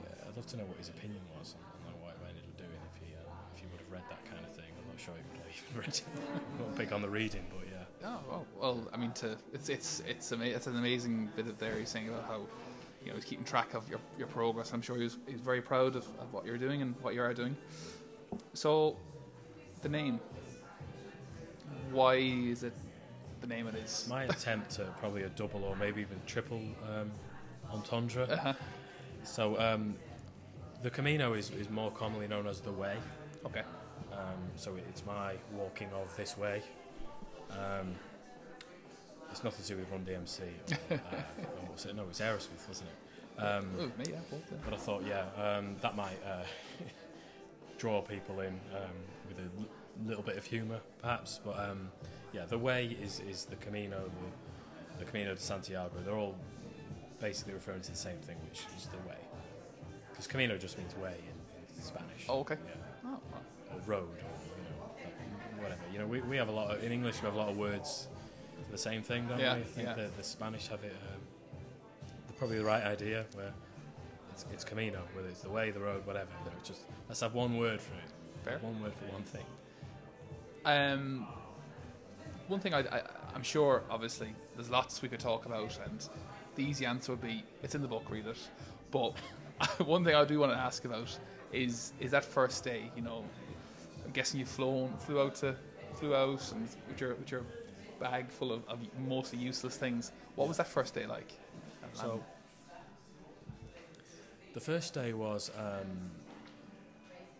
yeah, 0.03 0.25
I'd 0.27 0.35
love 0.35 0.45
to 0.47 0.57
know 0.57 0.63
what 0.65 0.77
his 0.77 0.89
opinion 0.89 1.21
was 1.37 1.55
and, 1.55 1.93
and 1.93 2.01
what 2.01 2.15
he 2.21 2.29
ended 2.29 2.43
up 2.43 2.57
doing 2.57 2.79
if 2.93 3.07
he, 3.07 3.13
uh, 3.15 3.19
if 3.53 3.59
he 3.59 3.65
would 3.71 3.79
have 3.81 3.91
read 3.91 4.03
that 4.09 4.23
kind 4.25 4.43
of 4.45 4.55
thing. 4.55 4.65
I'm 4.79 4.87
not 4.87 4.99
sure 4.99 5.13
you 5.15 5.79
read. 5.79 5.99
not 6.59 6.75
big 6.77 6.93
on 6.93 7.01
the 7.01 7.09
reading, 7.09 7.45
but 7.49 7.67
yeah. 7.69 7.83
Oh, 8.07 8.19
well, 8.29 8.45
well, 8.59 8.87
I 8.93 8.97
mean, 8.97 9.11
to 9.13 9.35
it's 9.53 9.67
it's 9.69 10.01
it's 10.07 10.31
ama- 10.31 10.45
it's 10.45 10.67
an 10.67 10.75
amazing 10.77 11.29
bit 11.35 11.47
of 11.47 11.57
there. 11.57 11.75
He's 11.77 11.89
saying 11.89 12.07
about 12.09 12.25
how 12.27 12.41
you 13.03 13.09
know 13.09 13.15
he's 13.15 13.25
keeping 13.25 13.43
track 13.45 13.73
of 13.73 13.89
your, 13.89 13.99
your 14.17 14.27
progress. 14.27 14.73
I'm 14.73 14.81
sure 14.81 14.95
he's 14.97 15.17
he's 15.27 15.39
very 15.39 15.61
proud 15.61 15.95
of, 15.95 16.05
of 16.19 16.31
what 16.31 16.45
you're 16.45 16.57
doing 16.59 16.81
and 16.83 16.93
what 17.01 17.13
you 17.15 17.21
are 17.21 17.33
doing. 17.33 17.55
So, 18.53 18.97
the 19.81 19.89
name. 19.89 20.19
Why 21.91 22.15
is 22.15 22.63
it 22.63 22.73
the 23.41 23.47
name 23.47 23.67
it 23.67 23.75
is? 23.75 24.07
My 24.09 24.23
attempt 24.23 24.79
at 24.79 24.97
probably 24.99 25.23
a 25.23 25.29
double 25.29 25.63
or 25.63 25.75
maybe 25.75 26.01
even 26.01 26.19
triple 26.25 26.61
um, 26.89 27.11
entendre. 27.71 28.23
Uh-huh. 28.23 28.53
So 29.23 29.59
um, 29.59 29.95
the 30.83 30.89
Camino 30.89 31.33
is, 31.33 31.51
is 31.51 31.69
more 31.69 31.91
commonly 31.91 32.27
known 32.27 32.47
as 32.47 32.59
the 32.61 32.71
Way. 32.71 32.97
Okay. 33.45 33.63
Um, 34.11 34.37
so 34.55 34.75
it's 34.89 35.05
my 35.05 35.33
walking 35.53 35.89
of 35.93 36.15
this 36.15 36.37
way. 36.37 36.61
Um, 37.51 37.95
it's 39.31 39.43
nothing 39.43 39.63
to 39.63 39.67
do 39.73 39.77
with 39.77 39.91
Run 39.91 40.05
DMC. 40.05 40.39
Or, 40.89 40.93
uh, 40.95 40.97
or 40.97 41.89
it? 41.89 41.95
No, 41.95 42.03
it's 42.09 42.21
Aerosmith, 42.21 42.67
wasn't 42.67 42.89
it? 42.89 43.41
Um, 43.41 43.69
Oh, 43.79 43.85
me, 43.97 44.05
yeah, 44.09 44.15
both, 44.31 44.41
yeah. 44.49 44.57
but 44.63 44.73
I 44.73 44.77
thought, 44.77 45.03
yeah, 45.05 45.25
um, 45.37 45.75
that 45.81 45.95
might 45.95 46.17
uh, 46.25 46.43
draw 47.77 48.01
people 48.01 48.39
in 48.41 48.53
um, 48.73 48.95
with 49.27 49.37
a 49.39 49.43
l- 49.59 49.67
little 50.05 50.23
bit 50.23 50.37
of 50.37 50.45
humour, 50.45 50.79
perhaps. 51.01 51.39
But 51.43 51.59
um, 51.59 51.89
yeah, 52.33 52.45
the 52.45 52.57
way 52.57 52.97
is, 53.01 53.21
is 53.29 53.45
the 53.45 53.55
Camino, 53.57 54.09
the, 54.97 55.05
the 55.05 55.09
Camino 55.09 55.33
de 55.33 55.39
Santiago. 55.41 55.91
They're 56.03 56.15
all 56.15 56.35
basically 57.19 57.53
referring 57.53 57.81
to 57.81 57.91
the 57.91 57.97
same 57.97 58.17
thing, 58.17 58.37
which 58.49 58.63
is 58.77 58.87
the 58.87 58.97
way. 59.09 59.17
Because 60.09 60.27
Camino 60.27 60.57
just 60.57 60.77
means 60.77 60.95
way 60.97 61.15
in, 61.17 61.75
in 61.77 61.81
Spanish. 61.83 62.25
Oh, 62.29 62.39
okay. 62.39 62.57
Yeah. 62.65 62.73
Oh, 63.05 63.19
well. 63.31 63.41
Or 63.73 63.79
road, 63.85 64.09
or 64.09 64.57
you 64.57 64.63
know, 64.63 64.83
like, 64.83 65.61
whatever. 65.63 65.81
You 65.91 65.99
know, 65.99 66.07
we, 66.07 66.21
we 66.21 66.37
have 66.37 66.47
a 66.49 66.51
lot 66.51 66.71
of, 66.75 66.83
in 66.83 66.91
English 66.91 67.21
we 67.21 67.25
have 67.25 67.35
a 67.35 67.37
lot 67.37 67.49
of 67.49 67.57
words 67.57 68.07
for 68.65 68.71
the 68.71 68.77
same 68.77 69.01
thing, 69.01 69.27
don't 69.27 69.39
Yeah, 69.39 69.55
we? 69.55 69.61
I 69.61 69.63
think 69.63 69.87
yeah. 69.87 69.93
the, 69.95 70.09
the 70.17 70.23
Spanish 70.23 70.67
have 70.67 70.83
it. 70.83 70.95
Um, 71.13 71.21
probably 72.37 72.57
the 72.57 72.65
right 72.65 72.83
idea 72.83 73.25
where 73.33 73.53
it's, 74.35 74.45
it's 74.51 74.63
Camino, 74.65 75.01
whether 75.13 75.29
it's 75.29 75.41
the 75.41 75.49
way, 75.49 75.71
the 75.71 75.79
road, 75.79 76.05
whatever. 76.05 76.29
You 76.43 76.51
know, 76.51 76.57
just 76.63 76.81
let's 77.07 77.21
have 77.21 77.33
one 77.33 77.57
word 77.57 77.79
for 77.79 77.93
it. 77.93 78.11
Fair. 78.43 78.59
One 78.59 78.81
word 78.81 78.93
for 78.93 79.05
one 79.05 79.23
thing. 79.23 79.45
Um, 80.65 81.25
one 82.47 82.59
thing 82.59 82.73
I, 82.73 82.79
I, 82.79 83.01
I'm 83.33 83.43
sure, 83.43 83.83
obviously, 83.89 84.35
there's 84.55 84.69
lots 84.69 85.01
we 85.01 85.07
could 85.07 85.21
talk 85.21 85.45
about, 85.45 85.79
and 85.85 86.07
the 86.55 86.63
easy 86.63 86.85
answer 86.85 87.13
would 87.13 87.21
be 87.21 87.43
it's 87.63 87.75
in 87.75 87.81
the 87.81 87.87
book, 87.87 88.03
read 88.09 88.27
it. 88.27 88.37
But 88.91 89.13
one 89.85 90.03
thing 90.03 90.15
I 90.15 90.25
do 90.25 90.39
want 90.39 90.51
to 90.51 90.57
ask 90.57 90.83
about 90.83 91.17
is 91.53 91.93
is 92.01 92.11
that 92.11 92.25
first 92.25 92.63
day. 92.63 92.91
You 92.95 93.03
know, 93.03 93.23
I'm 94.03 94.11
guessing 94.11 94.39
you 94.39 94.45
flown, 94.45 94.93
flew 94.97 95.21
out 95.21 95.35
to, 95.35 95.55
flew 95.93 96.13
out, 96.13 96.51
and 96.51 96.67
with 96.89 96.99
your 96.99 97.15
with 97.15 97.31
your 97.31 97.43
bag 98.01 98.29
full 98.29 98.51
of, 98.51 98.67
of 98.67 98.79
mostly 99.07 99.39
useless 99.39 99.77
things. 99.77 100.11
What 100.35 100.49
was 100.49 100.57
that 100.57 100.67
first 100.67 100.93
day 100.93 101.05
like? 101.05 101.31
So 101.93 102.21
the 104.55 104.61
first 104.61 104.93
day 104.93 105.11
was 105.11 105.51
um, 105.59 106.09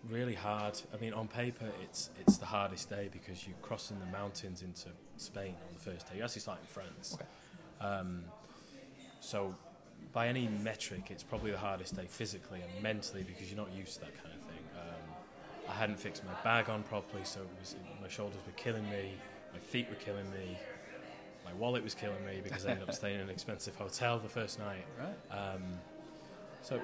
really 0.10 0.36
hard. 0.36 0.80
I 0.94 0.98
mean, 0.98 1.14
on 1.14 1.28
paper, 1.30 1.66
it's 1.82 2.10
it's 2.20 2.38
the 2.38 2.46
hardest 2.46 2.90
day 2.90 3.10
because 3.12 3.48
you're 3.48 3.58
crossing 3.62 3.98
the 4.00 4.06
mountains 4.18 4.62
into 4.62 4.90
Spain 5.16 5.56
on 5.68 5.74
the 5.74 5.80
first 5.80 6.08
day. 6.10 6.18
You 6.18 6.24
actually 6.24 6.42
start 6.42 6.60
in 6.60 6.68
France. 6.68 7.16
Okay. 7.16 7.26
Um, 7.88 8.26
so, 9.22 9.56
by 10.12 10.28
any 10.28 10.50
metric, 10.62 11.08
it's 11.10 11.24
probably 11.24 11.52
the 11.52 11.58
hardest 11.58 11.96
day 11.96 12.06
physically 12.06 12.60
and 12.62 12.84
mentally 12.84 13.24
because 13.24 13.50
you're 13.50 13.64
not 13.66 13.74
used 13.74 13.96
to 13.96 14.00
that 14.02 14.22
kind 14.22 14.36
of 14.36 14.42
thing. 14.42 14.64
Um, 14.78 15.70
I 15.70 15.74
hadn't 15.74 16.00
fixed 16.00 16.24
my 16.26 16.34
bag 16.44 16.70
on 16.70 16.84
properly, 16.84 17.24
so 17.24 17.40
it 17.40 17.48
was, 17.60 17.76
my 18.02 18.10
shoulders 18.10 18.40
were 18.46 18.54
killing 18.58 18.88
me, 18.90 19.14
my 19.54 19.60
feet 19.60 19.88
were 19.90 19.96
killing 19.96 20.30
me, 20.32 20.58
my 21.46 21.54
wallet 21.54 21.84
was 21.84 21.96
killing 21.96 22.24
me 22.26 22.42
because 22.44 22.66
I 22.66 22.72
ended 22.72 22.90
up 22.90 22.96
staying 23.02 23.16
in 23.16 23.22
an 23.22 23.30
expensive 23.30 23.76
hotel 23.76 24.20
the 24.20 24.30
first 24.30 24.60
night. 24.60 24.86
right. 25.00 25.38
Um, 25.38 25.64
so, 26.62 26.82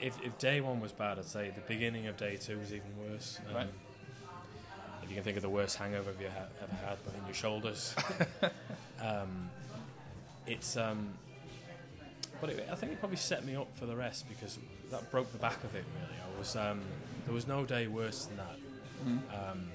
if, 0.00 0.20
if 0.22 0.38
day 0.38 0.60
one 0.60 0.80
was 0.80 0.92
bad, 0.92 1.18
I'd 1.18 1.24
say 1.26 1.50
the 1.54 1.60
beginning 1.62 2.06
of 2.06 2.16
day 2.16 2.36
two 2.36 2.58
was 2.58 2.72
even 2.72 2.90
worse. 3.10 3.38
Um, 3.48 3.54
Right. 3.54 3.68
If 5.02 5.08
you 5.08 5.14
can 5.16 5.24
think 5.24 5.36
of 5.36 5.42
the 5.42 5.48
worst 5.50 5.76
hangover 5.76 6.12
you 6.20 6.28
ha- 6.28 6.44
ever 6.62 6.86
had, 6.86 7.04
behind 7.04 7.26
your 7.26 7.34
shoulders. 7.34 7.94
um, 9.02 9.50
it's 10.46 10.76
um, 10.76 11.08
but 12.40 12.50
it, 12.50 12.68
I 12.70 12.74
think 12.76 12.92
it 12.92 13.00
probably 13.00 13.16
set 13.16 13.44
me 13.44 13.56
up 13.56 13.68
for 13.76 13.86
the 13.86 13.96
rest 13.96 14.28
because 14.28 14.58
that 14.90 15.10
broke 15.10 15.30
the 15.32 15.38
back 15.38 15.62
of 15.64 15.74
it. 15.74 15.84
Really, 15.94 16.20
I 16.22 16.38
was 16.38 16.54
um, 16.54 16.80
there 17.24 17.34
was 17.34 17.46
no 17.48 17.64
day 17.64 17.86
worse 17.88 18.26
than 18.26 18.36
that. 18.36 18.56
Mhm. 19.06 19.50
Um, 19.50 19.68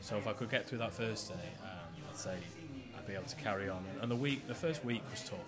so 0.00 0.16
if 0.16 0.26
I 0.26 0.32
could 0.32 0.50
get 0.50 0.66
through 0.66 0.78
that 0.78 0.92
first 0.92 1.28
day, 1.28 1.34
um, 1.62 1.78
I'd 2.10 2.16
say 2.18 2.36
I'd 2.96 3.06
be 3.06 3.14
able 3.14 3.24
to 3.26 3.36
carry 3.36 3.68
on. 3.68 3.84
And 4.00 4.10
the 4.10 4.16
week, 4.16 4.48
the 4.48 4.54
first 4.54 4.84
week 4.84 5.02
was 5.10 5.22
tough, 5.22 5.38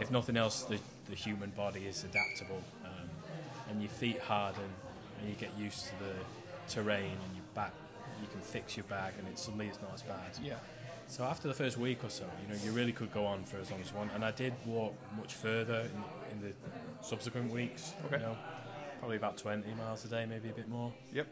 if 0.00 0.10
nothing 0.10 0.36
else, 0.36 0.62
the, 0.62 0.78
the 1.08 1.16
human 1.16 1.50
body 1.50 1.86
is 1.86 2.04
adaptable, 2.04 2.62
um, 2.84 3.08
and 3.70 3.80
your 3.80 3.90
feet 3.90 4.20
harden, 4.20 4.70
and 5.20 5.28
you 5.28 5.34
get 5.34 5.56
used 5.58 5.86
to 5.86 5.92
the 6.04 6.72
terrain, 6.72 7.12
and 7.12 7.34
your 7.34 7.44
back, 7.54 7.72
you 8.20 8.28
can 8.28 8.40
fix 8.40 8.76
your 8.76 8.84
bag, 8.84 9.14
and 9.18 9.28
it, 9.28 9.38
suddenly 9.38 9.66
it's 9.66 9.80
not 9.80 9.92
as 9.94 10.02
bad. 10.02 10.38
Yeah. 10.42 10.54
So 11.10 11.24
after 11.24 11.48
the 11.48 11.54
first 11.54 11.76
week 11.76 12.04
or 12.04 12.08
so, 12.08 12.24
you 12.40 12.54
know, 12.54 12.60
you 12.62 12.70
really 12.70 12.92
could 12.92 13.12
go 13.12 13.26
on 13.26 13.42
for 13.42 13.56
as 13.58 13.68
long 13.70 13.80
as 13.80 13.90
you 13.90 13.96
want. 13.96 14.12
And 14.14 14.24
I 14.24 14.30
did 14.30 14.54
walk 14.64 14.94
much 15.18 15.34
further 15.34 15.80
in, 15.80 16.32
in 16.32 16.40
the 16.40 16.54
subsequent 17.04 17.50
weeks. 17.50 17.94
Okay. 18.06 18.18
You 18.18 18.22
know, 18.22 18.36
probably 19.00 19.16
about 19.16 19.36
20 19.36 19.74
miles 19.74 20.04
a 20.04 20.08
day, 20.08 20.24
maybe 20.24 20.50
a 20.50 20.52
bit 20.52 20.68
more. 20.68 20.92
Yep. 21.12 21.26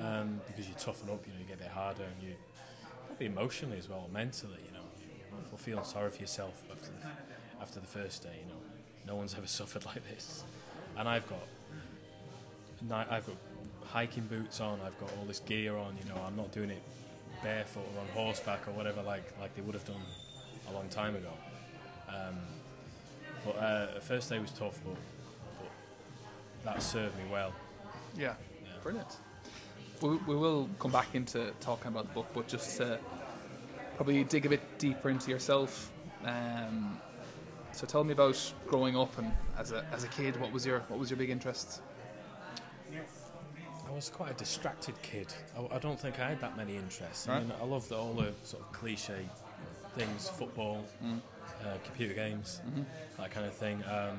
Um, 0.00 0.40
because 0.46 0.68
you 0.68 0.74
toughen 0.78 1.08
up, 1.08 1.26
you 1.26 1.32
know, 1.32 1.38
you 1.40 1.46
get 1.46 1.56
a 1.56 1.62
bit 1.62 1.68
harder, 1.68 2.02
and 2.02 2.28
you 2.28 2.34
probably 3.06 3.26
emotionally 3.26 3.78
as 3.78 3.88
well, 3.88 4.10
mentally. 4.12 4.58
You're 5.50 5.58
feeling 5.58 5.84
sorry 5.84 6.10
for 6.10 6.20
yourself 6.20 6.62
after 6.70 6.90
the, 6.90 7.62
after 7.62 7.80
the 7.80 7.86
first 7.86 8.22
day. 8.22 8.36
You 8.42 8.48
know, 8.52 8.60
no 9.06 9.16
one's 9.16 9.34
ever 9.36 9.46
suffered 9.60 9.84
like 9.84 10.08
this, 10.08 10.44
and 10.96 11.08
I've 11.08 11.26
got 11.28 11.46
I've 12.90 13.26
got 13.26 13.36
hiking 13.84 14.24
boots 14.24 14.60
on. 14.60 14.80
I've 14.84 14.98
got 14.98 15.10
all 15.18 15.24
this 15.24 15.40
gear 15.40 15.76
on. 15.76 15.96
You 16.02 16.08
know, 16.12 16.20
I'm 16.26 16.36
not 16.36 16.52
doing 16.52 16.70
it 16.70 16.82
barefoot 17.42 17.82
or 17.94 18.00
on 18.00 18.06
horseback 18.14 18.66
or 18.68 18.70
whatever 18.72 19.02
like 19.02 19.24
like 19.40 19.54
they 19.56 19.62
would 19.62 19.74
have 19.74 19.84
done 19.84 20.00
a 20.68 20.72
long 20.72 20.88
time 20.88 21.16
ago. 21.16 21.32
Um, 22.08 22.36
but 23.44 23.56
uh, 23.56 23.94
the 23.94 24.00
first 24.00 24.30
day 24.30 24.38
was 24.38 24.52
tough, 24.52 24.78
but, 24.84 24.94
but 25.58 26.64
that 26.64 26.82
served 26.82 27.16
me 27.16 27.24
well. 27.30 27.52
Yeah. 28.16 28.34
Yeah. 28.62 28.70
Brilliant. 28.82 29.16
We, 30.00 30.16
we 30.16 30.36
will 30.36 30.68
come 30.78 30.92
back 30.92 31.14
into 31.14 31.52
talking 31.60 31.88
about 31.88 32.08
the 32.08 32.14
book, 32.14 32.26
but 32.34 32.48
just 32.48 32.76
to 32.78 32.98
probably 33.96 34.24
dig 34.24 34.46
a 34.46 34.48
bit 34.48 34.78
deeper 34.78 35.10
into 35.10 35.30
yourself. 35.30 35.90
Um, 36.24 36.98
so 37.72 37.86
tell 37.86 38.04
me 38.04 38.12
about 38.12 38.52
growing 38.66 38.96
up 38.96 39.16
and 39.18 39.32
as 39.58 39.72
a 39.72 39.84
as 39.92 40.04
a 40.04 40.08
kid. 40.08 40.38
What 40.40 40.52
was 40.52 40.64
your 40.66 40.80
what 40.88 40.98
was 40.98 41.10
your 41.10 41.16
big 41.16 41.30
interest? 41.30 41.80
I 43.88 43.94
was 43.94 44.08
quite 44.08 44.30
a 44.30 44.34
distracted 44.34 44.94
kid. 45.02 45.32
I, 45.56 45.76
I 45.76 45.78
don't 45.78 45.98
think 46.00 46.18
I 46.18 46.28
had 46.30 46.40
that 46.40 46.56
many 46.56 46.76
interests. 46.76 47.28
I 47.28 47.32
Right. 47.34 47.42
mean, 47.42 47.52
I 47.60 47.64
loved 47.64 47.90
the, 47.90 47.96
all 47.96 48.14
the 48.14 48.32
sort 48.42 48.62
of 48.62 48.72
cliche 48.72 49.28
things, 49.96 50.28
football, 50.30 50.84
Mm. 51.04 51.20
uh, 51.62 51.76
computer 51.84 52.14
games, 52.14 52.62
Mhm. 52.66 52.86
that 53.18 53.30
kind 53.30 53.44
of 53.46 53.52
thing. 53.54 53.84
Um, 53.84 54.18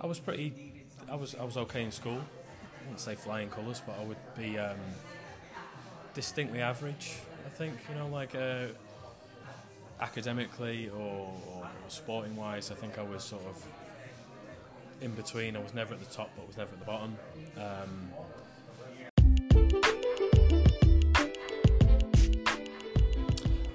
I 0.00 0.06
was 0.06 0.18
pretty. 0.18 0.84
I 1.08 1.14
was 1.14 1.34
I 1.36 1.44
was 1.44 1.56
okay 1.56 1.82
in 1.84 1.92
school. 1.92 2.18
I 2.20 2.82
wouldn't 2.82 3.00
say 3.00 3.14
flying 3.14 3.50
colours, 3.50 3.80
but 3.86 3.98
I 4.00 4.04
would 4.04 4.16
be 4.36 4.58
um, 4.58 4.78
distinctly 6.14 6.60
average. 6.60 7.18
I 7.44 7.48
think 7.50 7.74
you 7.88 7.94
know, 7.96 8.08
like 8.08 8.34
uh, 8.34 8.66
academically 10.00 10.88
or, 10.90 11.32
or 11.48 11.68
sporting 11.88 12.36
wise. 12.36 12.70
I 12.70 12.74
think 12.74 12.98
I 12.98 13.02
was 13.02 13.24
sort 13.24 13.42
of 13.46 13.64
in 15.00 15.12
between. 15.12 15.56
I 15.56 15.60
was 15.60 15.74
never 15.74 15.94
at 15.94 16.00
the 16.00 16.14
top, 16.14 16.30
but 16.36 16.46
was 16.46 16.56
never 16.56 16.72
at 16.72 16.78
the 16.78 16.86
bottom. 16.86 17.16
Um, 17.56 18.10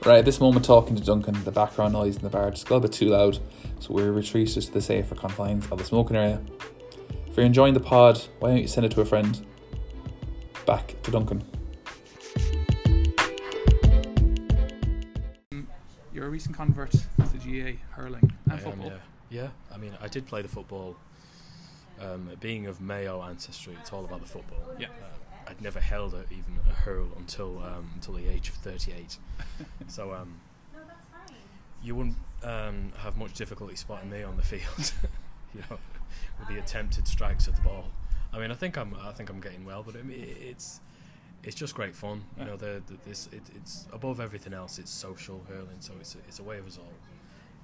Right 0.05 0.19
at 0.19 0.25
this 0.25 0.39
moment, 0.39 0.63
talking 0.63 0.95
to 0.95 1.03
Duncan, 1.03 1.43
the 1.45 1.51
background 1.51 1.93
noise 1.93 2.15
in 2.15 2.21
the 2.21 2.29
bar 2.29 2.51
just 2.51 2.67
got 2.67 2.75
a 2.75 2.81
bit 2.81 2.91
too 2.91 3.07
loud, 3.07 3.39
so 3.79 3.91
we're 3.91 4.11
retreated 4.11 4.61
to 4.61 4.71
the 4.71 4.79
safer 4.79 5.15
confines 5.15 5.65
of 5.71 5.79
the 5.79 5.83
smoking 5.83 6.15
area. 6.15 6.39
If 7.25 7.35
you're 7.35 7.45
enjoying 7.47 7.73
the 7.73 7.79
pod, 7.79 8.21
why 8.37 8.49
don't 8.49 8.61
you 8.61 8.67
send 8.67 8.85
it 8.85 8.91
to 8.91 9.01
a 9.01 9.05
friend? 9.05 9.43
Back 10.67 10.93
to 11.01 11.09
Duncan. 11.09 11.43
Recent 16.35 16.53
convert 16.53 16.91
to 16.91 17.37
GAA 17.37 17.77
hurling 17.91 18.33
and 18.43 18.51
I 18.51 18.55
am, 18.55 18.59
football. 18.59 18.87
yeah. 18.87 19.43
yeah, 19.43 19.47
I 19.73 19.77
mean, 19.77 19.93
I 20.01 20.09
did 20.09 20.27
play 20.27 20.41
the 20.41 20.49
football. 20.49 20.97
Um, 22.01 22.29
being 22.41 22.67
of 22.67 22.81
Mayo 22.81 23.23
ancestry, 23.23 23.73
it's 23.79 23.93
all 23.93 24.03
about 24.03 24.19
the 24.19 24.27
football. 24.27 24.59
Yeah. 24.77 24.87
Uh, 24.87 25.49
I'd 25.49 25.61
never 25.61 25.79
held 25.79 26.13
a, 26.13 26.23
even 26.23 26.59
a 26.69 26.73
hurl 26.73 27.07
until 27.17 27.59
um, 27.59 27.89
until 27.95 28.15
the 28.15 28.27
age 28.27 28.49
of 28.49 28.55
38. 28.55 29.17
so 29.87 30.13
um, 30.13 30.41
you 31.81 31.95
wouldn't 31.95 32.17
um, 32.43 32.91
have 32.97 33.15
much 33.15 33.31
difficulty 33.31 33.77
spotting 33.77 34.09
me 34.09 34.21
on 34.21 34.35
the 34.35 34.43
field, 34.43 34.91
you 35.55 35.61
know, 35.69 35.77
with 36.37 36.49
the 36.49 36.57
attempted 36.57 37.07
strikes 37.07 37.47
of 37.47 37.55
the 37.55 37.61
ball. 37.61 37.85
I 38.33 38.39
mean, 38.39 38.51
I 38.51 38.55
think 38.55 38.77
I'm 38.77 38.93
I 39.01 39.13
think 39.13 39.29
I'm 39.29 39.39
getting 39.39 39.63
well, 39.63 39.83
but 39.83 39.95
I 39.95 40.01
mean, 40.01 40.35
it's 40.41 40.81
it's 41.45 41.55
just 41.55 41.73
great 41.75 41.95
fun. 41.95 42.25
You 42.37 42.43
Yeah. 42.43 42.49
know, 42.51 42.57
the, 42.57 42.83
the, 42.87 42.97
this 43.07 43.27
it, 43.31 43.43
it's 43.55 43.87
above 43.93 44.19
everything 44.19 44.53
else. 44.53 44.77
It's 44.79 44.91
social 44.91 45.43
hurling, 45.47 45.79
so 45.79 45.93
it's 45.99 46.15
a, 46.15 46.17
it's 46.27 46.39
a 46.39 46.43
way 46.43 46.57
of 46.57 46.67
us 46.67 46.77
all 46.77 46.93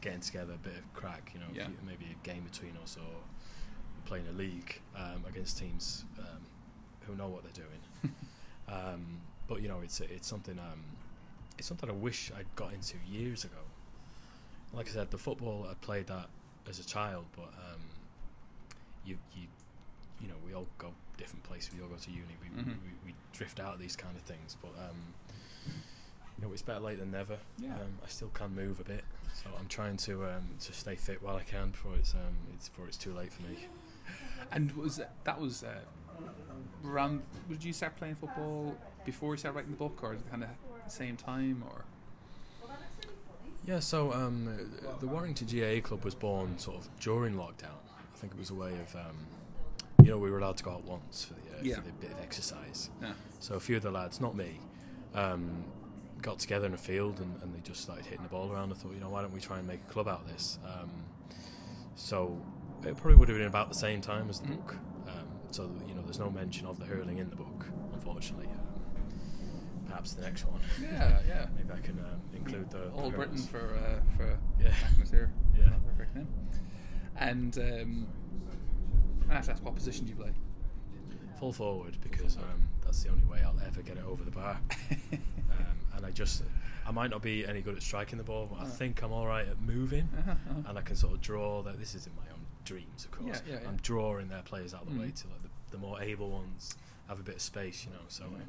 getting 0.02 0.22
together, 0.22 0.54
a 0.54 0.58
bit 0.58 0.74
of 0.78 0.94
crack. 0.94 1.32
You 1.34 1.40
know, 1.42 1.48
Yeah. 1.54 1.68
maybe 1.86 2.06
a 2.12 2.26
game 2.26 2.44
between 2.44 2.78
us 2.84 2.96
or 2.98 3.14
playing 4.06 4.28
a 4.28 4.32
league 4.32 4.82
um, 4.96 5.24
against 5.28 5.58
teams 5.60 6.06
um, 6.20 6.42
who 7.02 7.16
know 7.16 7.28
what 7.28 7.44
they're 7.44 7.64
doing. 7.66 8.14
um, 8.70 9.22
but 9.48 9.62
you 9.62 9.68
know, 9.68 9.82
it's 9.84 10.00
it's 10.00 10.28
something 10.28 10.58
um, 10.60 10.84
it's 11.58 11.68
something 11.68 11.90
I 11.90 11.94
wish 11.94 12.32
I'd 12.38 12.54
got 12.56 12.74
into 12.74 12.96
years 13.10 13.44
ago. 13.44 13.58
Like 14.74 14.88
I 14.88 14.92
said, 14.92 15.12
the 15.12 15.18
football 15.18 15.68
I 15.70 15.74
played 15.76 16.08
that 16.08 16.28
as 16.70 16.80
a 16.80 16.86
child, 16.86 17.26
but 17.36 17.50
um, 17.74 17.82
you 19.06 19.18
you 19.36 19.48
you 20.22 20.28
know 20.28 20.36
we 20.46 20.54
all 20.54 20.68
go 20.78 20.94
different 21.22 21.44
place. 21.44 21.70
We 21.75 21.82
all 21.82 21.88
go 21.90 21.96
to 21.96 22.12
uni. 22.12 22.36
We, 22.42 22.48
Mhm. 22.62 22.66
we, 22.86 22.92
we 23.08 23.13
drift 23.34 23.60
out 23.60 23.74
of 23.75 23.80
these 23.80 23.96
kind 23.96 24.16
of 24.16 24.24
things, 24.24 24.58
but 24.62 24.74
um, 24.88 24.98
you 26.38 26.42
know 26.46 26.51
it's 26.54 26.62
better 26.63 26.80
late 26.80 27.00
than 27.00 27.12
never. 27.12 27.38
Yeah. 27.58 27.74
Um, 27.75 27.94
I 28.04 28.08
still 28.10 28.30
can 28.34 28.54
move 28.56 28.80
a 28.80 28.84
bit, 28.84 29.04
so 29.34 29.50
I'm 29.60 29.68
trying 29.68 29.98
to 30.08 30.13
um, 30.25 30.46
to 30.66 30.74
stay 30.74 30.96
fit 30.96 31.22
while 31.24 31.36
I 31.38 31.44
can 31.44 31.70
before 31.72 31.94
it's 31.96 32.13
um, 32.13 32.36
it's 32.56 32.70
before 32.70 32.88
it's 32.88 32.98
too 32.98 33.13
late 33.13 33.32
for 33.32 33.44
me. 33.44 33.68
And 34.51 34.72
was 34.74 34.98
that, 34.98 35.12
that 35.24 35.40
was 35.40 35.63
uh, 35.63 35.80
around? 36.86 37.22
Did 37.50 37.63
you 37.63 37.74
start 37.74 37.96
playing 37.98 38.16
football 38.16 38.75
before 39.06 39.34
you 39.34 39.38
started 39.38 39.56
writing 39.58 39.72
the 39.72 39.78
book, 39.78 40.00
or 40.04 40.18
kind 40.30 40.44
of 40.44 40.50
the 40.84 40.90
same 40.92 41.16
time, 41.16 41.63
or? 41.70 41.86
Yeah, 43.66 43.80
so 43.80 44.12
um, 44.12 44.50
the 45.00 45.08
Warrington 45.08 45.48
GAA 45.48 45.82
club 45.88 46.04
was 46.04 46.16
born 46.16 46.58
sort 46.58 46.78
of 46.78 46.90
during 47.00 47.36
lockdown. 47.36 47.78
I 48.16 48.18
think 48.18 48.34
it 48.34 48.40
was 48.40 48.50
a 48.50 48.56
way 48.56 48.72
of, 48.80 48.96
um, 48.96 49.16
you 50.03 50.10
know, 50.12 50.17
we 50.17 50.29
were 50.31 50.39
allowed 50.39 50.58
to 50.58 50.63
go 50.63 50.72
out 50.72 50.84
once 50.86 51.24
for 51.25 51.34
the, 51.36 51.58
uh, 51.58 51.62
Yeah. 51.62 51.75
for 51.75 51.81
the 51.81 51.91
bit 51.93 52.12
of 52.12 52.20
exercise. 52.20 52.89
Yeah. 53.01 53.13
So 53.39 53.55
a 53.55 53.60
few 53.60 53.77
of 53.77 53.84
the 53.84 53.91
lads, 53.91 54.20
not 54.22 54.36
me, 54.36 54.60
um, 55.13 55.63
got 56.22 56.39
together 56.39 56.65
in 56.67 56.74
a 56.74 56.77
field 56.77 57.20
and, 57.20 57.41
and 57.41 57.53
they 57.53 57.60
just 57.62 57.81
started 57.81 58.05
hitting 58.05 58.24
the 58.24 58.29
ball 58.29 58.51
around. 58.51 58.72
I 58.72 58.75
thought, 58.75 58.93
you 58.93 59.00
know, 59.00 59.10
why 59.10 59.22
don't 59.22 59.34
we 59.34 59.39
try 59.39 59.58
and 59.60 59.67
make 59.67 59.81
a 59.88 59.91
club 59.91 60.08
out 60.08 60.22
of 60.22 60.27
this? 60.27 60.60
Um, 60.65 60.89
so 61.96 62.39
it 62.84 62.96
probably 62.98 63.15
would 63.15 63.29
have 63.29 63.38
been 63.38 63.48
about 63.48 63.70
the 63.70 63.75
same 63.75 64.01
time 64.01 64.29
as 64.29 64.39
the 64.39 64.48
Mhm. 64.48 64.55
book. 64.58 64.75
Um, 65.08 65.27
so 65.51 65.70
you 65.88 65.93
know, 65.96 66.01
there's 66.03 66.20
no 66.20 66.29
mention 66.29 66.65
of 66.67 66.79
the 66.79 66.86
hurling 66.86 67.17
in 67.17 67.29
the 67.29 67.36
book, 67.36 67.65
unfortunately. 67.93 68.48
Um, 68.48 69.86
perhaps 69.88 70.13
the 70.13 70.22
next 70.22 70.46
one. 70.46 70.62
Yeah, 70.81 71.20
yeah. 71.27 71.48
Maybe 71.55 71.72
I 71.74 71.79
can 71.79 72.00
um, 72.00 72.22
include 72.34 72.70
the 72.72 72.89
All 72.91 73.12
Britain 73.12 73.38
for 73.38 73.75
uh, 73.75 74.00
for 74.15 74.38
Yeah. 74.60 74.74
Magnus 74.89 75.12
here. 75.12 75.31
Yeah. 75.58 75.70
Perfect 75.86 76.15
name. 76.15 76.27
And 77.17 77.58
um, 77.58 78.08
I 79.32 79.36
have 79.36 79.46
to 79.46 79.52
ask, 79.52 79.64
what 79.64 79.76
position 79.76 80.06
do 80.06 80.10
you 80.12 80.16
play? 80.18 80.32
full 81.40 81.52
forward 81.52 81.98
because 82.04 82.38
um, 82.38 82.44
that's 82.86 83.02
the 83.02 83.10
only 83.10 83.24
way 83.26 83.40
I'll 83.44 83.60
ever 83.66 83.82
get 83.82 83.98
it 83.98 84.04
over 84.08 84.24
the 84.24 84.30
bar. 84.30 84.60
um, 85.12 85.20
and 85.96 86.06
I 86.06 86.12
just, 86.12 86.44
I 86.86 86.92
might 86.92 87.10
not 87.10 87.24
be 87.24 87.48
any 87.48 87.62
good 87.62 87.76
at 87.76 87.82
striking 87.82 88.20
the 88.20 88.24
ball, 88.24 88.48
but 88.52 88.60
I 88.60 88.64
Uh. 88.64 88.68
think 88.68 89.02
I'm 89.02 89.12
all 89.12 89.26
right 89.26 89.48
at 89.48 89.60
moving, 89.60 90.08
Uh-huh, 90.20 90.32
uh-huh. 90.32 90.62
and 90.70 90.78
I 90.78 90.82
can 90.84 90.96
sort 90.96 91.14
of 91.14 91.22
draw. 91.22 91.64
That 91.64 91.80
this 91.80 91.96
is 91.96 92.06
in 92.06 92.14
my 92.16 92.32
own 92.32 92.46
dreams, 92.64 93.06
of 93.06 93.12
course. 93.12 93.42
Yeah, 93.48 93.54
yeah, 93.56 93.60
yeah. 93.64 93.68
I'm 93.70 93.78
drawing 93.78 94.28
their 94.28 94.44
players 94.44 94.76
out 94.76 94.84
of 94.84 94.94
the 94.94 95.00
way 95.00 95.08
Mhm. 95.08 95.22
to 95.24 95.28
like 95.30 95.42
the, 95.42 95.50
the 95.72 95.78
more 95.80 96.00
able 96.00 96.30
ones 96.30 96.76
have 97.08 97.20
a 97.20 97.24
bit 97.24 97.36
of 97.38 97.42
space, 97.42 97.86
you 97.86 97.92
know. 97.92 98.04
So 98.08 98.26
uh, 98.26 98.40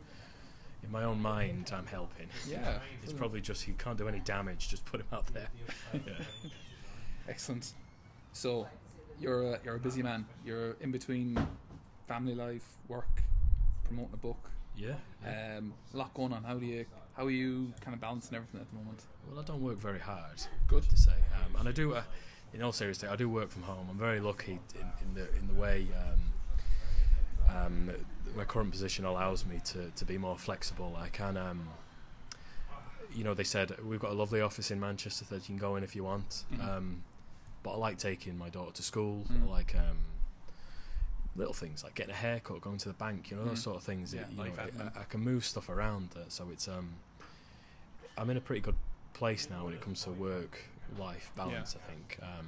in 0.84 0.90
my 0.90 1.04
own 1.04 1.22
mind, 1.22 1.70
I'm 1.74 1.86
helping. 1.86 2.28
Yeah, 2.46 2.78
it's 3.02 3.14
probably 3.14 3.40
just 3.40 3.66
you 3.66 3.72
can't 3.78 3.96
do 3.96 4.06
any 4.06 4.20
damage. 4.20 4.68
Just 4.68 4.84
put 4.84 5.00
him 5.00 5.06
out 5.14 5.26
there. 5.28 5.48
yeah. 5.94 6.24
Excellent. 7.26 7.72
So, 8.34 8.66
you're 9.22 9.54
a, 9.54 9.58
you're 9.64 9.76
a 9.76 9.80
busy 9.80 10.02
man. 10.02 10.26
You're 10.44 10.72
in 10.80 10.90
between 10.90 11.38
family 12.08 12.34
life, 12.34 12.66
work, 12.88 13.22
promoting 13.84 14.14
a 14.14 14.16
book. 14.18 14.50
Yeah. 14.76 14.94
yeah. 15.24 15.58
Um, 15.58 15.72
a 15.94 15.96
lot 15.96 16.12
going 16.14 16.32
on. 16.32 16.42
How 16.44 16.54
do 16.54 16.66
you 16.66 16.84
how 17.14 17.26
are 17.26 17.30
you 17.30 17.72
kind 17.80 17.94
of 17.94 18.00
balancing 18.00 18.34
everything 18.36 18.60
at 18.60 18.70
the 18.70 18.76
moment? 18.76 19.02
Well, 19.30 19.40
I 19.40 19.44
don't 19.44 19.62
work 19.62 19.78
very 19.78 19.98
hard. 20.00 20.42
Good. 20.66 20.82
to 20.88 20.96
say, 20.96 21.12
um, 21.36 21.60
and 21.60 21.68
I 21.68 21.72
do. 21.72 21.94
Uh, 21.94 22.02
in 22.54 22.62
all 22.62 22.72
seriousness, 22.72 23.10
I 23.10 23.16
do 23.16 23.30
work 23.30 23.48
from 23.50 23.62
home. 23.62 23.86
I'm 23.90 23.96
very 23.96 24.20
lucky 24.20 24.58
in, 24.74 24.80
in 25.08 25.14
the 25.14 25.34
in 25.38 25.48
the 25.48 25.54
way 25.54 25.86
um, 25.96 27.56
um, 27.56 27.90
my 28.36 28.44
current 28.44 28.70
position 28.70 29.04
allows 29.04 29.46
me 29.46 29.60
to, 29.64 29.90
to 29.90 30.04
be 30.04 30.18
more 30.18 30.36
flexible. 30.38 30.96
I 31.00 31.08
can, 31.08 31.36
um, 31.36 31.68
you 33.14 33.24
know, 33.24 33.34
they 33.34 33.44
said 33.44 33.74
we've 33.84 34.00
got 34.00 34.10
a 34.10 34.14
lovely 34.14 34.40
office 34.40 34.70
in 34.70 34.80
Manchester 34.80 35.24
that 35.30 35.48
you 35.48 35.54
can 35.54 35.56
go 35.58 35.76
in 35.76 35.82
if 35.82 35.94
you 35.94 36.04
want. 36.04 36.44
Mhm. 36.54 36.96
But 37.62 37.72
I 37.72 37.76
like 37.76 37.98
taking 37.98 38.36
my 38.36 38.48
daughter 38.48 38.72
to 38.72 38.82
school. 38.82 39.24
Mm. 39.32 39.46
I 39.46 39.50
like 39.50 39.74
um, 39.76 39.98
little 41.36 41.54
things 41.54 41.84
like 41.84 41.94
getting 41.94 42.12
a 42.12 42.16
haircut, 42.16 42.60
going 42.60 42.78
to 42.78 42.88
the 42.88 42.94
bank. 42.94 43.30
You 43.30 43.36
know, 43.36 43.44
those 43.44 43.60
Mm. 43.60 43.64
sort 43.64 43.76
of 43.76 43.82
things. 43.84 44.12
Yeah, 44.12 44.24
you 44.30 44.36
know, 44.36 44.42
admin. 44.44 44.96
I, 44.96 45.00
I 45.00 45.04
can 45.04 45.20
move 45.20 45.44
stuff 45.44 45.68
around. 45.68 46.10
Uh, 46.16 46.20
so 46.28 46.48
it's 46.52 46.66
um, 46.68 46.90
I'm 48.18 48.28
in 48.30 48.36
a 48.36 48.40
pretty 48.40 48.60
good 48.60 48.76
place 49.14 49.48
now 49.50 49.64
when 49.64 49.74
it 49.74 49.80
comes 49.80 50.02
to 50.04 50.10
work 50.10 50.58
life 50.98 51.30
balance. 51.36 51.76
I 51.76 51.90
think. 51.90 52.18
Um, 52.22 52.46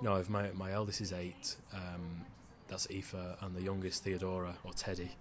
you 0.00 0.08
know, 0.08 0.16
if 0.16 0.28
my 0.28 0.50
my 0.54 0.72
eldest 0.72 1.00
is 1.00 1.12
eight, 1.12 1.54
um, 1.72 2.24
that's 2.68 2.88
Aoife, 2.90 3.14
and 3.40 3.54
the 3.54 3.62
youngest 3.62 4.02
Theodora 4.02 4.56
or 4.64 4.72
Teddy, 4.72 5.12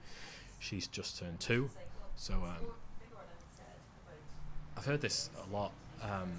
she's 0.60 0.88
just 0.88 1.19
turned 1.19 1.39
two. 1.39 1.69
So 2.15 2.34
um, 2.34 2.65
I've 4.77 4.86
heard 4.86 5.01
this 5.01 5.30
a 5.47 5.54
lot 5.56 5.71
um, 6.01 6.32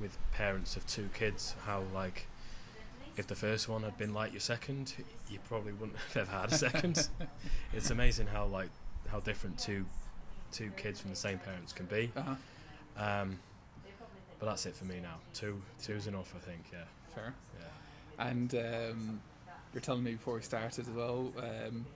with 0.00 0.16
parents 0.32 0.76
of 0.76 0.86
two 0.86 1.08
kids. 1.14 1.54
How 1.66 1.82
like 1.94 2.26
if 3.16 3.26
the 3.26 3.34
first 3.34 3.68
one 3.68 3.82
had 3.82 3.96
been 3.98 4.14
like 4.14 4.32
your 4.32 4.40
second, 4.40 4.94
you 5.28 5.38
probably 5.48 5.72
wouldn't 5.72 5.98
have 6.14 6.28
ever 6.28 6.30
had 6.30 6.52
a 6.52 6.56
second. 6.56 7.08
it's 7.72 7.90
amazing 7.90 8.26
how 8.26 8.46
like 8.46 8.70
how 9.08 9.20
different 9.20 9.58
two 9.58 9.86
two 10.52 10.70
kids 10.76 11.00
from 11.00 11.10
the 11.10 11.16
same 11.16 11.38
parents 11.38 11.72
can 11.72 11.86
be. 11.86 12.10
Uh-huh. 12.16 12.34
Um, 12.96 13.38
but 14.38 14.46
that's 14.46 14.66
it 14.66 14.74
for 14.74 14.84
me 14.84 15.00
now. 15.00 15.16
Two 15.34 15.60
two's 15.82 16.06
enough, 16.06 16.34
I 16.34 16.38
think. 16.40 16.64
Yeah, 16.72 16.84
Fair. 17.14 17.34
yeah. 17.58 18.26
And 18.26 18.54
um, 18.54 19.20
you're 19.72 19.80
telling 19.80 20.02
me 20.02 20.12
before 20.12 20.34
we 20.34 20.42
started 20.42 20.88
as 20.88 20.90
well. 20.90 21.32
Um, 21.38 21.86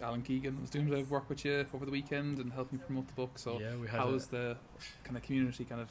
Alan 0.00 0.22
Keegan 0.22 0.60
was 0.60 0.70
doing 0.70 0.86
a 0.86 0.90
bit 0.90 1.00
of 1.00 1.10
work 1.10 1.28
with 1.28 1.44
you 1.44 1.66
over 1.74 1.84
the 1.84 1.90
weekend 1.90 2.38
and 2.38 2.52
helping 2.52 2.78
promote 2.78 3.06
the 3.08 3.14
book. 3.14 3.32
So, 3.36 3.58
yeah, 3.60 3.74
we 3.74 3.88
had 3.88 4.00
how 4.00 4.10
was 4.10 4.26
the 4.26 4.56
kind 5.04 5.16
of 5.16 5.22
community 5.22 5.64
kind 5.64 5.80
of? 5.80 5.90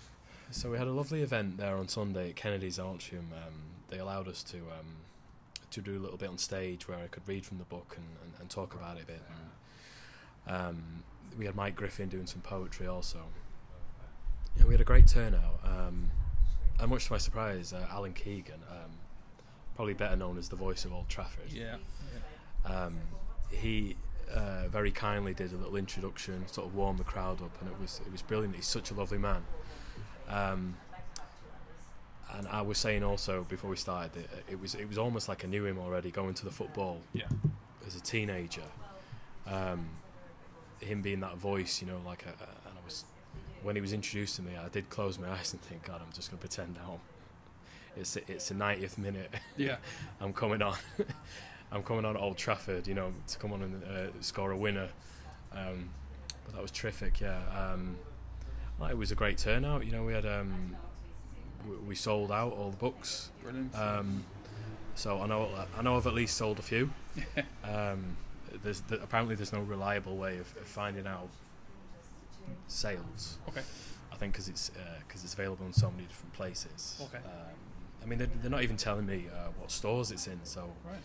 So 0.51 0.71
we 0.71 0.77
had 0.77 0.87
a 0.87 0.91
lovely 0.91 1.21
event 1.21 1.57
there 1.57 1.75
on 1.75 1.87
Sunday 1.87 2.29
at 2.29 2.35
Kennedy's 2.35 2.79
Atrium. 2.79 3.27
Um, 3.33 3.53
they 3.89 3.99
allowed 3.99 4.27
us 4.27 4.43
to 4.43 4.57
um, 4.57 4.97
to 5.71 5.81
do 5.81 5.97
a 5.97 6.01
little 6.01 6.17
bit 6.17 6.29
on 6.29 6.37
stage 6.37 6.87
where 6.87 6.97
I 6.97 7.07
could 7.07 7.27
read 7.27 7.45
from 7.45 7.57
the 7.57 7.65
book 7.65 7.97
and, 7.97 8.05
and, 8.23 8.41
and 8.41 8.49
talk 8.49 8.73
about 8.73 8.97
it 8.97 9.03
a 9.03 9.05
bit. 9.05 9.21
And, 10.47 10.55
um, 10.55 11.03
we 11.37 11.45
had 11.45 11.55
Mike 11.55 11.75
Griffin 11.75 12.07
doing 12.07 12.25
some 12.25 12.41
poetry 12.41 12.87
also. 12.87 13.19
Yeah, 14.55 14.65
we 14.65 14.73
had 14.73 14.81
a 14.81 14.85
great 14.85 15.07
turnout. 15.07 15.59
Um, 15.63 16.09
and 16.79 16.89
much 16.89 17.07
to 17.07 17.11
my 17.11 17.17
surprise, 17.17 17.73
uh, 17.73 17.85
Alan 17.91 18.13
Keegan, 18.13 18.61
um, 18.69 18.91
probably 19.75 19.93
better 19.93 20.15
known 20.15 20.37
as 20.37 20.49
the 20.49 20.55
voice 20.55 20.85
of 20.85 20.93
Old 20.93 21.09
Trafford. 21.09 21.51
Yeah. 21.51 21.75
Um, 22.65 22.97
he 23.51 23.95
uh, 24.33 24.67
very 24.69 24.91
kindly 24.91 25.33
did 25.33 25.53
a 25.53 25.57
little 25.57 25.75
introduction, 25.75 26.47
sort 26.47 26.67
of 26.67 26.75
warmed 26.75 26.99
the 26.99 27.03
crowd 27.03 27.41
up, 27.41 27.55
and 27.61 27.69
it 27.69 27.79
was 27.79 28.01
it 28.05 28.11
was 28.11 28.21
brilliant. 28.21 28.55
He's 28.55 28.67
such 28.67 28.91
a 28.91 28.93
lovely 28.93 29.17
man. 29.17 29.43
Um, 30.27 30.75
and 32.37 32.47
I 32.49 32.61
was 32.61 32.77
saying 32.77 33.03
also 33.03 33.45
before 33.49 33.69
we 33.69 33.77
started 33.77 34.11
that 34.13 34.29
it 34.51 34.59
was 34.59 34.75
it 34.75 34.87
was 34.87 34.97
almost 34.97 35.29
like 35.29 35.45
I 35.45 35.47
knew 35.47 35.65
him 35.65 35.79
already 35.79 36.11
going 36.11 36.33
to 36.35 36.45
the 36.45 36.51
football 36.51 36.99
Yeah. 37.13 37.25
as 37.85 37.95
a 37.95 38.01
teenager. 38.01 38.63
Um, 39.45 39.87
him 40.81 41.01
being 41.01 41.21
that 41.21 41.37
voice, 41.37 41.81
you 41.81 41.87
know, 41.87 41.99
like 42.05 42.23
a, 42.25 42.29
a- 42.29 42.67
and 42.69 42.77
I 42.77 42.85
was 42.85 43.05
when 43.63 43.75
he 43.75 43.81
was 43.81 43.93
introduced 43.93 44.35
to 44.35 44.41
me, 44.41 44.51
I 44.57 44.67
did 44.69 44.89
close 44.89 45.17
my 45.17 45.29
eyes 45.29 45.53
and 45.53 45.61
think, 45.61 45.83
God, 45.85 46.01
I'm 46.05 46.11
just 46.13 46.29
going 46.29 46.37
to 46.39 46.47
pretend 46.47 46.75
now. 46.75 46.99
It's 47.95 48.15
it's 48.17 48.49
the 48.49 48.55
90th 48.55 48.97
minute. 48.97 49.33
Yeah. 49.55 49.77
I'm 50.21 50.33
coming 50.33 50.61
on. 50.61 50.75
I'm 51.71 51.81
coming 51.83 52.05
on 52.05 52.15
at 52.15 52.21
Old 52.21 52.37
Trafford, 52.37 52.87
you 52.87 52.93
know, 52.93 53.13
to 53.27 53.37
come 53.39 53.51
on 53.53 53.61
and 53.63 53.83
uh, 53.83 54.11
score 54.21 54.51
a 54.51 54.57
winner. 54.57 54.89
Um, 55.53 55.89
but 56.45 56.55
that 56.55 56.61
was 56.61 56.71
terrific, 56.71 57.19
yeah. 57.19 57.39
Um, 57.57 57.97
it 58.85 58.97
was 58.97 59.11
a 59.11 59.15
great 59.15 59.37
turnout. 59.37 59.85
You 59.85 59.91
know, 59.91 60.03
we 60.03 60.13
had 60.13 60.25
um, 60.25 60.75
we, 61.67 61.75
we 61.89 61.95
sold 61.95 62.31
out 62.31 62.53
all 62.53 62.71
the 62.71 62.77
books. 62.77 63.29
Brilliant. 63.41 63.75
Um, 63.75 64.23
so 64.95 65.21
I 65.21 65.27
know 65.27 65.49
I 65.77 65.81
know 65.81 65.97
I've 65.97 66.07
at 66.07 66.13
least 66.13 66.37
sold 66.37 66.59
a 66.59 66.61
few. 66.61 66.89
um, 67.63 68.17
there's 68.63 68.81
th- 68.81 69.01
apparently 69.03 69.35
there's 69.35 69.53
no 69.53 69.61
reliable 69.61 70.15
way 70.17 70.37
of, 70.37 70.55
of 70.57 70.67
finding 70.67 71.07
out 71.07 71.29
sales. 72.67 73.37
okay. 73.49 73.61
I 74.11 74.15
think 74.15 74.33
because 74.33 74.47
it's 74.49 74.71
because 75.07 75.23
it's 75.23 75.33
available 75.33 75.65
in 75.65 75.73
so 75.73 75.91
many 75.91 76.03
different 76.03 76.33
places. 76.33 77.01
Okay. 77.03 77.23
Um, 77.23 77.55
I 78.01 78.05
mean, 78.05 78.19
they're, 78.19 78.29
they're 78.41 78.51
not 78.51 78.63
even 78.63 78.77
telling 78.77 79.05
me 79.05 79.25
uh, 79.33 79.49
what 79.59 79.71
stores 79.71 80.11
it's 80.11 80.27
in. 80.27 80.39
So 80.43 80.61
Right. 80.85 80.97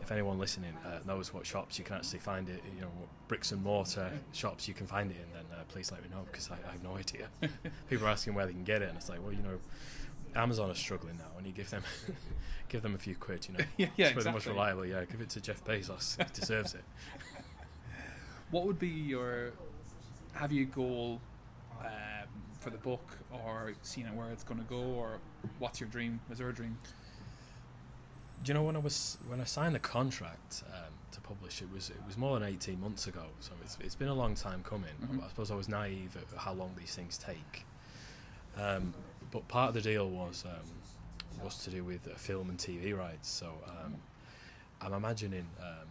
If 0.00 0.12
anyone 0.12 0.38
listening 0.38 0.72
uh, 0.84 0.98
knows 1.06 1.32
what 1.32 1.46
shops 1.46 1.78
you 1.78 1.84
can 1.84 1.96
actually 1.96 2.18
find 2.18 2.48
it, 2.48 2.62
you 2.74 2.80
know, 2.80 2.88
what 2.98 3.08
bricks 3.28 3.52
and 3.52 3.62
mortar 3.62 4.10
shops 4.32 4.68
you 4.68 4.74
can 4.74 4.86
find 4.86 5.10
it 5.10 5.16
in, 5.16 5.32
then 5.32 5.58
uh, 5.58 5.62
please 5.68 5.90
let 5.90 6.02
me 6.02 6.08
know 6.10 6.24
because 6.30 6.50
I, 6.50 6.54
I 6.68 6.72
have 6.72 6.82
no 6.82 6.96
idea. 6.96 7.28
People 7.90 8.06
are 8.06 8.10
asking 8.10 8.34
where 8.34 8.46
they 8.46 8.52
can 8.52 8.64
get 8.64 8.82
it, 8.82 8.88
and 8.88 8.96
it's 8.96 9.08
like, 9.08 9.22
well, 9.22 9.32
you 9.32 9.42
know, 9.42 9.58
Amazon 10.34 10.70
is 10.70 10.78
struggling 10.78 11.16
now, 11.16 11.30
and 11.38 11.46
you 11.46 11.52
give 11.52 11.70
them 11.70 11.82
give 12.68 12.82
them 12.82 12.94
a 12.94 12.98
few 12.98 13.14
quid, 13.16 13.46
you 13.48 13.54
know. 13.54 13.64
Yeah, 13.76 13.86
yeah, 13.96 14.06
it's 14.06 14.14
pretty 14.14 14.30
much 14.30 14.46
reliable. 14.46 14.84
Yeah, 14.84 15.04
give 15.04 15.20
it 15.20 15.30
to 15.30 15.40
Jeff 15.40 15.64
Bezos. 15.64 16.18
he 16.18 16.40
deserves 16.40 16.74
it. 16.74 16.84
What 18.50 18.66
would 18.66 18.78
be 18.78 18.88
your? 18.88 19.52
Have 20.34 20.52
you 20.52 20.62
a 20.62 20.66
goal 20.66 21.20
um, 21.80 21.88
for 22.60 22.70
the 22.70 22.78
book, 22.78 23.16
or 23.32 23.72
seeing 23.82 24.14
where 24.14 24.30
it's 24.30 24.44
going 24.44 24.60
to 24.60 24.66
go, 24.66 24.82
or 24.82 25.18
what's 25.58 25.80
your 25.80 25.88
dream? 25.88 26.20
Is 26.30 26.38
there 26.38 26.48
a 26.48 26.54
dream? 26.54 26.78
You 28.44 28.54
know 28.54 28.62
when 28.62 28.76
I 28.76 28.80
was 28.80 29.18
when 29.28 29.40
I 29.40 29.44
signed 29.44 29.74
the 29.74 29.80
contract 29.80 30.62
um, 30.72 30.92
to 31.12 31.20
publish 31.20 31.62
it 31.62 31.68
was 31.72 31.90
it 31.90 31.96
was 32.06 32.16
more 32.16 32.38
than 32.38 32.48
eighteen 32.48 32.80
months 32.80 33.06
ago, 33.06 33.24
so 33.40 33.52
it's 33.62 33.76
it's 33.80 33.94
been 33.94 34.08
a 34.08 34.14
long 34.14 34.34
time 34.34 34.62
coming. 34.62 34.94
Mhm. 35.02 35.24
I 35.24 35.28
suppose 35.28 35.50
I 35.50 35.54
was 35.56 35.68
naive 35.68 36.16
at 36.16 36.38
how 36.38 36.52
long 36.52 36.74
these 36.78 36.94
things 36.94 37.18
take. 37.18 37.64
Um, 38.56 38.94
but 39.30 39.46
part 39.48 39.68
of 39.68 39.74
the 39.74 39.80
deal 39.82 40.08
was 40.08 40.44
um, 40.46 41.42
was 41.44 41.58
to 41.64 41.70
do 41.70 41.82
with 41.84 42.06
uh, 42.06 42.14
film 42.16 42.50
and 42.50 42.58
TV 42.58 42.96
rights. 42.96 43.28
So 43.28 43.48
um, 43.68 43.96
I'm 44.80 44.92
imagining 44.92 45.46
um, 45.60 45.88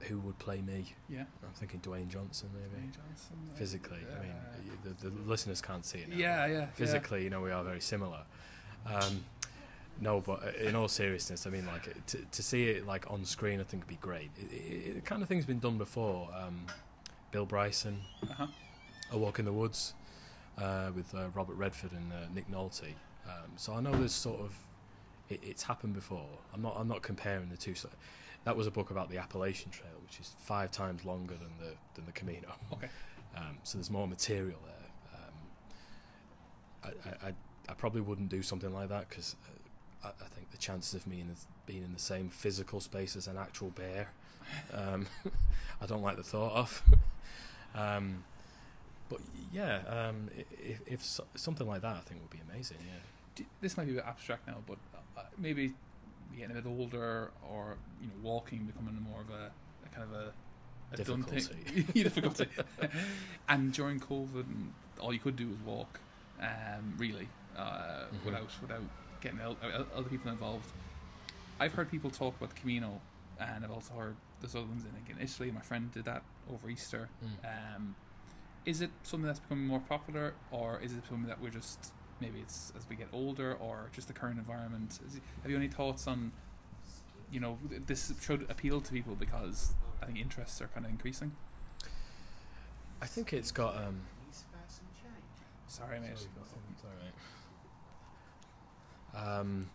who 0.00 0.18
would 0.20 0.38
play 0.38 0.60
me. 0.62 0.94
Yeah. 1.08 1.24
I'm 1.44 1.52
thinking 1.54 1.80
Dwayne 1.80 2.08
Johnson 2.08 2.48
maybe. 2.54 2.82
Dwayne 2.86 2.94
Johnson, 2.96 3.36
Physically, 3.54 4.00
I 4.16 4.22
mean, 4.22 4.32
the, 5.00 5.08
the 5.10 5.28
listeners 5.30 5.60
can't 5.60 5.84
see 5.84 5.98
it 5.98 6.08
now. 6.08 6.16
Yeah, 6.16 6.46
yeah. 6.46 6.66
physically, 6.66 7.22
you 7.24 7.30
know, 7.30 7.40
we 7.40 7.50
are 7.52 7.62
very 7.62 7.80
similar. 7.80 8.22
Um, 8.86 9.24
no, 10.02 10.20
but 10.20 10.42
uh, 10.44 10.68
in 10.68 10.74
all 10.74 10.88
seriousness, 10.88 11.46
I 11.46 11.50
mean, 11.50 11.64
like 11.66 11.86
uh, 11.88 11.92
to, 12.08 12.18
to 12.30 12.42
see 12.42 12.64
it 12.70 12.86
like 12.86 13.10
on 13.10 13.24
screen, 13.24 13.60
I 13.60 13.62
think 13.62 13.84
would 13.84 13.88
be 13.88 13.96
great. 13.96 14.30
It, 14.36 14.52
it, 14.52 14.96
it 14.98 15.04
kind 15.04 15.22
of 15.22 15.28
thing's 15.28 15.46
been 15.46 15.60
done 15.60 15.78
before. 15.78 16.28
Um, 16.36 16.66
Bill 17.30 17.46
Bryson, 17.46 18.00
Uh-huh. 18.22 18.46
A 19.12 19.18
Walk 19.18 19.38
in 19.38 19.44
the 19.44 19.52
Woods, 19.52 19.94
uh, 20.58 20.90
with 20.94 21.14
uh, 21.14 21.28
Robert 21.34 21.54
Redford 21.56 21.92
and 21.92 22.12
uh, 22.12 22.16
Nick 22.34 22.50
Nolte. 22.50 22.94
Um, 23.26 23.50
so 23.56 23.74
I 23.74 23.80
know 23.80 23.92
there's 23.92 24.12
sort 24.12 24.40
of 24.40 24.54
it, 25.28 25.40
it's 25.42 25.62
happened 25.62 25.94
before. 25.94 26.26
I'm 26.52 26.60
not 26.62 26.74
I'm 26.78 26.88
not 26.88 27.02
comparing 27.02 27.48
the 27.48 27.56
two. 27.56 27.74
So 27.74 27.88
that 28.44 28.56
was 28.56 28.66
a 28.66 28.70
book 28.70 28.90
about 28.90 29.08
the 29.08 29.18
Appalachian 29.18 29.70
Trail, 29.70 29.92
which 30.02 30.18
is 30.18 30.34
five 30.40 30.70
times 30.72 31.04
longer 31.04 31.34
than 31.34 31.52
the 31.60 31.74
than 31.94 32.04
the 32.06 32.12
Camino. 32.12 32.48
Okay. 32.72 32.88
Um, 33.34 33.56
so 33.62 33.78
there's 33.78 33.90
more 33.90 34.06
material 34.06 34.58
there. 34.66 34.90
Um, 35.14 35.34
I, 36.84 36.88
I, 37.08 37.28
I, 37.28 37.32
I 37.70 37.74
probably 37.74 38.02
wouldn't 38.02 38.28
do 38.28 38.42
something 38.42 38.74
like 38.74 38.90
that 38.90 39.08
because 39.08 39.36
uh, 39.46 39.52
I, 40.04 40.08
I 40.08 40.28
think 40.34 40.50
the 40.50 40.58
chances 40.58 40.94
of 40.94 41.06
me 41.06 41.20
in 41.20 41.28
the, 41.28 41.34
being 41.66 41.82
in 41.84 41.92
the 41.92 41.98
same 41.98 42.28
physical 42.28 42.80
space 42.80 43.16
as 43.16 43.26
an 43.26 43.36
actual 43.36 43.70
bear, 43.70 44.08
um, 44.74 45.06
I 45.80 45.86
don't 45.86 46.02
like 46.02 46.16
the 46.16 46.22
thought 46.22 46.52
of. 46.52 46.82
um, 47.74 48.24
but 49.08 49.20
yeah, 49.52 49.80
um, 49.88 50.30
if, 50.58 50.80
if 50.86 51.04
so, 51.04 51.24
something 51.34 51.66
like 51.66 51.82
that, 51.82 51.96
I 51.96 52.00
think 52.00 52.20
would 52.20 52.30
be 52.30 52.40
amazing. 52.50 52.78
Yeah. 52.86 53.44
This 53.60 53.76
might 53.76 53.86
be 53.86 53.92
a 53.92 53.96
bit 53.96 54.04
abstract 54.06 54.46
now, 54.46 54.58
but 54.66 54.78
uh, 55.16 55.22
maybe 55.38 55.72
getting 56.36 56.56
a 56.56 56.60
bit 56.60 56.66
older, 56.68 57.30
or 57.50 57.76
you 58.00 58.08
know, 58.08 58.14
walking 58.22 58.64
becoming 58.64 58.98
more 59.02 59.20
of 59.20 59.30
a, 59.30 59.50
a 59.84 59.88
kind 59.94 60.08
of 60.08 60.14
a, 60.14 60.32
a. 60.92 60.96
Difficulty. 60.96 61.92
difficulty. 62.02 62.46
and 63.48 63.72
during 63.72 64.00
COVID, 64.00 64.44
all 65.00 65.12
you 65.12 65.18
could 65.18 65.36
do 65.36 65.48
was 65.48 65.58
walk, 65.64 66.00
um, 66.40 66.94
really, 66.96 67.28
uh, 67.56 68.04
Mhm. 68.12 68.24
without 68.24 68.48
without 68.62 68.82
getting 69.22 69.40
el- 69.40 69.56
other 69.96 70.08
people 70.08 70.30
involved. 70.30 70.66
I've 71.58 71.72
heard 71.72 71.90
people 71.90 72.10
talk 72.10 72.36
about 72.36 72.54
the 72.54 72.60
Camino, 72.60 73.00
and 73.40 73.64
I've 73.64 73.70
also 73.70 73.94
heard 73.94 74.16
there's 74.40 74.54
other 74.54 74.66
ones 74.66 74.84
in, 74.84 74.90
like, 74.92 75.08
in 75.08 75.22
Italy. 75.22 75.50
My 75.50 75.60
friend 75.60 75.90
did 75.92 76.04
that 76.04 76.22
over 76.52 76.68
Easter. 76.68 77.08
Mm. 77.24 77.76
Um, 77.76 77.94
is 78.66 78.80
it 78.80 78.90
something 79.02 79.26
that's 79.26 79.40
becoming 79.40 79.66
more 79.66 79.80
popular, 79.80 80.34
or 80.50 80.80
is 80.82 80.92
it 80.92 81.02
something 81.08 81.28
that 81.28 81.40
we're 81.40 81.50
just 81.50 81.92
maybe 82.20 82.38
it's 82.40 82.72
as 82.76 82.88
we 82.88 82.96
get 82.96 83.08
older, 83.12 83.54
or 83.54 83.88
just 83.92 84.08
the 84.08 84.14
current 84.14 84.38
environment? 84.38 84.98
Is, 85.06 85.20
have 85.42 85.50
you 85.50 85.56
any 85.56 85.68
thoughts 85.68 86.06
on, 86.06 86.32
you 87.30 87.40
know, 87.40 87.58
this 87.86 88.12
should 88.20 88.46
appeal 88.50 88.80
to 88.80 88.92
people 88.92 89.14
because 89.14 89.72
I 90.02 90.06
think 90.06 90.18
interests 90.18 90.60
are 90.60 90.68
kind 90.68 90.84
of 90.84 90.92
increasing. 90.92 91.32
I 93.00 93.06
think 93.06 93.32
it's 93.32 93.50
got. 93.50 93.76
Um, 93.76 94.00
Sorry, 95.66 96.00
mate. 96.00 96.10
It's 96.12 96.26
all 96.84 96.90
right. 97.02 97.14
Um, 99.16 99.68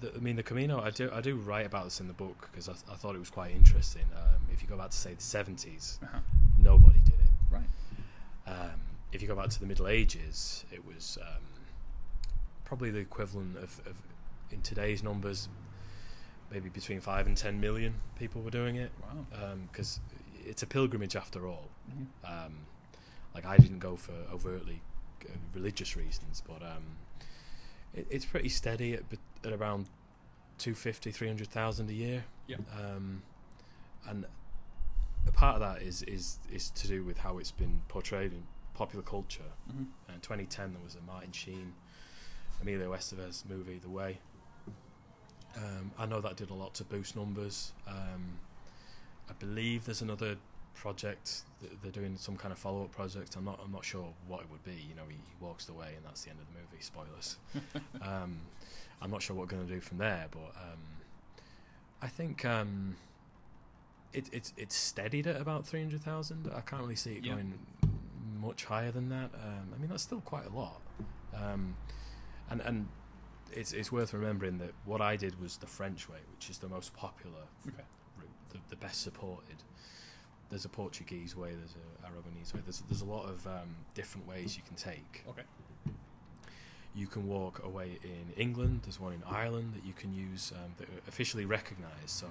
the, 0.00 0.12
I 0.14 0.18
mean, 0.18 0.36
the 0.36 0.42
Camino. 0.42 0.80
I 0.80 0.90
do. 0.90 1.10
I 1.12 1.20
do 1.20 1.36
write 1.36 1.66
about 1.66 1.84
this 1.84 2.00
in 2.00 2.06
the 2.08 2.14
book 2.14 2.48
because 2.50 2.68
I, 2.68 2.72
I 2.90 2.94
thought 2.96 3.14
it 3.14 3.18
was 3.18 3.30
quite 3.30 3.52
interesting. 3.54 4.04
Um, 4.16 4.40
if 4.52 4.62
you 4.62 4.68
go 4.68 4.76
back 4.76 4.90
to 4.90 4.96
say 4.96 5.14
the 5.14 5.22
seventies, 5.22 5.98
Uh-huh. 6.02 6.18
nobody 6.58 7.00
did 7.00 7.14
it. 7.14 7.30
Right. 7.50 7.66
Um, 8.46 8.80
if 9.12 9.20
you 9.22 9.28
go 9.28 9.36
back 9.36 9.50
to 9.50 9.60
the 9.60 9.66
Middle 9.66 9.88
Ages, 9.88 10.64
it 10.72 10.86
was 10.86 11.18
um, 11.20 11.42
probably 12.64 12.90
the 12.90 12.98
equivalent 13.00 13.56
of, 13.58 13.80
of, 13.86 13.96
in 14.50 14.62
today's 14.62 15.02
numbers, 15.02 15.48
maybe 16.50 16.68
between 16.70 17.00
five 17.00 17.26
and 17.26 17.36
ten 17.36 17.60
million 17.60 17.94
people 18.18 18.40
were 18.40 18.50
doing 18.50 18.76
it. 18.76 18.90
Wow. 19.02 19.54
Because 19.70 20.00
it's 20.46 20.62
a 20.62 20.66
pilgrimage 20.66 21.14
after 21.16 21.46
all. 21.46 21.68
Mhm. 21.90 22.06
Um, 22.46 22.54
like 23.34 23.44
I 23.44 23.56
didn't 23.58 23.78
go 23.80 23.96
for 23.96 24.12
overtly 24.32 24.80
uh, 25.24 25.32
religious 25.54 25.96
reasons, 25.96 26.42
but 26.46 26.62
um, 26.62 26.96
it, 27.94 28.06
it's 28.10 28.24
pretty 28.24 28.48
steady 28.48 28.94
at, 28.94 29.02
at 29.44 29.52
around 29.52 29.86
250, 30.58 31.10
300,000 31.10 31.90
a 31.90 31.92
year. 31.92 32.24
Yeah. 32.46 32.56
Um, 32.78 33.22
and 34.08 34.26
a 35.26 35.32
part 35.32 35.54
of 35.54 35.60
that 35.60 35.82
is, 35.82 36.02
is 36.04 36.38
is 36.52 36.70
to 36.70 36.88
do 36.88 37.04
with 37.04 37.18
how 37.18 37.38
it's 37.38 37.52
been 37.52 37.80
portrayed 37.88 38.32
in 38.32 38.42
popular 38.74 39.04
culture. 39.04 39.52
Mhm. 39.70 39.86
In 40.08 40.20
2010, 40.20 40.72
there 40.72 40.82
was 40.82 40.96
a 40.96 41.00
Martin 41.00 41.32
Sheen, 41.32 41.74
Emilio 42.60 42.92
Estevez 42.92 43.44
movie, 43.48 43.78
The 43.78 43.88
Way. 43.88 44.18
Um, 45.56 45.92
I 45.98 46.06
know 46.06 46.20
that 46.20 46.36
did 46.36 46.50
a 46.50 46.54
lot 46.54 46.74
to 46.74 46.84
boost 46.84 47.14
numbers. 47.14 47.72
Um, 47.86 48.38
I 49.28 49.34
believe 49.34 49.84
there's 49.84 50.02
another 50.02 50.36
project. 50.82 51.42
They're 51.80 51.92
doing 51.92 52.16
some 52.16 52.36
kind 52.36 52.50
of 52.50 52.58
follow-up 52.58 52.90
project. 52.90 53.36
I'm 53.36 53.44
not. 53.44 53.60
I'm 53.64 53.70
not 53.70 53.84
sure 53.84 54.08
what 54.26 54.40
it 54.40 54.50
would 54.50 54.64
be. 54.64 54.72
You 54.88 54.96
know, 54.96 55.04
he, 55.08 55.14
he 55.14 55.34
walks 55.40 55.68
away, 55.68 55.92
and 55.96 56.04
that's 56.04 56.24
the 56.24 56.30
end 56.30 56.40
of 56.40 56.46
the 56.48 56.54
movie. 56.60 56.82
Spoilers. 56.82 57.36
um, 58.02 58.40
I'm 59.00 59.10
not 59.10 59.22
sure 59.22 59.36
what 59.36 59.42
we're 59.46 59.56
going 59.56 59.66
to 59.68 59.72
do 59.72 59.80
from 59.80 59.98
there, 59.98 60.26
but 60.32 60.52
um, 60.56 60.80
I 62.02 62.08
think 62.08 62.44
um, 62.44 62.96
it, 64.12 64.28
it's 64.32 64.52
it's 64.56 64.74
steadied 64.74 65.28
at 65.28 65.40
about 65.40 65.64
300,000. 65.66 66.50
I 66.54 66.60
can't 66.62 66.82
really 66.82 66.96
see 66.96 67.12
it 67.12 67.24
Yeah. 67.24 67.34
going 67.34 67.58
much 68.40 68.64
higher 68.64 68.90
than 68.90 69.08
that. 69.10 69.30
Um, 69.34 69.68
I 69.74 69.78
mean, 69.80 69.88
that's 69.88 70.02
still 70.02 70.20
quite 70.22 70.46
a 70.46 70.56
lot. 70.56 70.80
Um, 71.32 71.76
and 72.50 72.60
and 72.62 72.88
it's 73.52 73.72
it's 73.72 73.92
worth 73.92 74.12
remembering 74.14 74.58
that 74.58 74.72
what 74.84 75.00
I 75.00 75.14
did 75.14 75.40
was 75.40 75.58
the 75.58 75.68
French 75.68 76.08
way, 76.08 76.18
which 76.34 76.50
is 76.50 76.58
the 76.58 76.68
most 76.68 76.92
popular 76.96 77.44
Okay. 77.68 77.84
route, 78.18 78.28
the, 78.50 78.58
the 78.70 78.76
best 78.76 79.02
supported. 79.02 79.62
There's 80.52 80.66
a 80.66 80.68
Portuguese 80.68 81.34
way, 81.34 81.54
there's 81.54 81.76
a 81.76 82.06
Aragonese 82.06 82.52
way. 82.54 82.60
There's 82.62 82.82
there's 82.88 83.00
a 83.00 83.06
lot 83.06 83.24
of 83.24 83.46
um, 83.46 83.74
different 83.94 84.28
ways 84.28 84.54
you 84.54 84.62
can 84.66 84.76
take. 84.76 85.24
Okay. 85.26 85.42
You 86.94 87.06
can 87.06 87.26
walk 87.26 87.64
away 87.64 87.98
in 88.04 88.34
England. 88.36 88.80
There's 88.82 89.00
one 89.00 89.14
in 89.14 89.22
Ireland 89.26 89.72
that 89.74 89.86
you 89.86 89.94
can 89.94 90.12
use 90.12 90.52
um, 90.54 90.72
that 90.76 90.88
are 90.88 91.00
officially 91.08 91.46
recognised. 91.46 92.10
So 92.10 92.26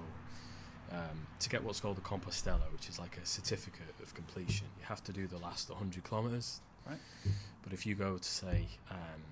um, 0.92 1.26
to 1.40 1.48
get 1.48 1.64
what's 1.64 1.80
called 1.80 1.98
a 1.98 2.00
Compostela, 2.00 2.70
which 2.72 2.88
is 2.88 3.00
like 3.00 3.18
a 3.20 3.26
certificate 3.26 3.92
of 4.00 4.14
completion, 4.14 4.68
you 4.78 4.86
have 4.86 5.02
to 5.02 5.12
do 5.12 5.26
the 5.26 5.38
last 5.38 5.68
100 5.68 6.04
kilometres. 6.04 6.60
Right. 6.88 6.98
But 7.64 7.72
if 7.72 7.84
you 7.86 7.96
go 7.96 8.18
to 8.18 8.24
say, 8.24 8.68
um, 8.88 9.22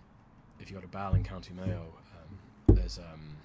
if 0.58 0.68
you 0.68 0.74
go 0.76 0.82
to 0.82 0.88
Barling, 0.88 1.24
County 1.24 1.52
Mayo, 1.54 1.92
um, 2.16 2.74
there's 2.74 2.98
um, 2.98 3.36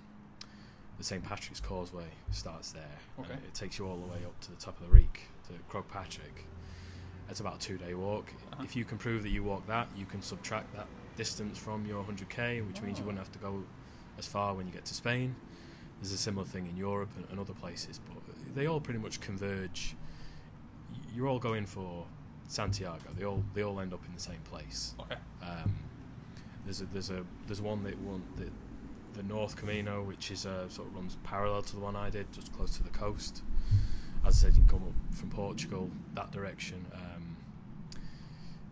the 0.98 1.04
St 1.04 1.24
Patrick's 1.24 1.60
Causeway 1.60 2.08
starts 2.32 2.72
there. 2.72 2.98
Okay. 3.20 3.34
it 3.34 3.54
takes 3.54 3.78
you 3.78 3.88
all 3.88 3.98
the 3.98 4.08
way 4.08 4.20
up 4.26 4.40
to 4.42 4.52
the 4.52 4.58
top 4.58 4.80
of 4.80 4.88
the 4.88 4.94
Reek, 4.94 5.24
to 5.48 5.54
Croagh 5.70 5.88
Patrick. 5.88 6.46
It's 7.30 7.40
about 7.40 7.56
a 7.56 7.60
two-day 7.60 7.94
walk. 7.96 8.32
Uh-huh. 8.54 8.64
If 8.64 8.76
you 8.76 8.86
can 8.86 8.98
prove 8.98 9.24
that 9.24 9.30
you 9.30 9.44
walk 9.44 9.66
that, 9.68 9.88
you 9.98 10.06
can 10.06 10.22
subtract 10.22 10.74
that 10.76 10.88
distance 11.18 11.58
from 11.58 11.86
your 11.86 12.04
100k, 12.04 12.66
which 12.68 12.82
means 12.82 12.98
you 13.00 13.04
Oh. 13.04 13.08
wouldn't 13.08 13.24
have 13.26 13.32
to 13.34 13.40
go 13.40 13.64
as 14.18 14.28
far 14.28 14.54
when 14.54 14.68
you 14.68 14.74
get 14.74 14.86
to 14.86 14.94
Spain. 14.94 15.36
There's 16.02 16.12
a 16.12 16.18
similar 16.18 16.46
thing 16.46 16.68
in 16.68 16.78
Europe 16.78 17.10
and, 17.16 17.26
and 17.32 17.40
other 17.40 17.54
places, 17.54 18.00
but 18.08 18.18
they 18.56 18.68
all 18.68 18.80
pretty 18.80 19.00
much 19.00 19.22
converge. 19.22 19.96
You're 21.14 21.28
all 21.28 21.40
going 21.40 21.66
for 21.66 22.06
Santiago. 22.48 23.10
They 23.18 23.26
all 23.26 23.44
they 23.54 23.64
all 23.64 23.80
end 23.80 23.94
up 23.94 24.06
in 24.06 24.14
the 24.14 24.20
same 24.22 24.42
place. 24.44 24.94
Okay. 25.00 25.16
Um, 25.42 25.74
there's 26.66 26.82
a 26.82 26.86
there's 26.88 27.10
a 27.10 27.24
there's 27.48 27.62
one 27.62 27.84
that 27.84 27.98
one 28.00 28.24
the 28.36 28.50
the 29.20 29.24
North 29.24 29.56
Camino, 29.56 30.04
which 30.04 30.30
is 30.32 30.46
uh, 30.46 30.68
sort 30.68 30.90
of 30.90 30.96
runs 30.96 31.18
parallel 31.24 31.62
to 31.64 31.74
the 31.76 31.82
one 31.82 31.96
I 31.96 32.10
did, 32.10 32.32
just 32.34 32.52
close 32.52 32.76
to 32.78 32.84
the 32.84 32.90
coast. 32.90 33.42
As 34.26 34.44
I 34.44 34.48
said, 34.48 34.56
you 34.58 34.64
can 34.64 34.80
come 34.80 34.88
up 34.88 35.16
from 35.16 35.30
Portugal 35.30 35.90
that 36.16 36.32
direction. 36.32 36.86
Um, 36.94 37.38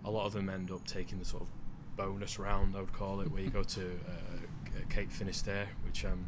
a 0.05 0.09
lot 0.11 0.25
of 0.25 0.33
them 0.33 0.49
end 0.49 0.71
up 0.71 0.83
taking 0.85 1.19
the 1.19 1.25
sort 1.25 1.43
of 1.43 1.47
bonus 1.95 2.39
round, 2.39 2.75
I 2.75 2.79
would 2.79 2.93
call 2.93 3.21
it, 3.21 3.31
where 3.31 3.41
you 3.41 3.49
go 3.49 3.63
to 3.63 3.81
uh, 4.07 4.79
Cape 4.89 5.11
Finisterre, 5.11 5.67
which 5.85 6.03
um, 6.05 6.25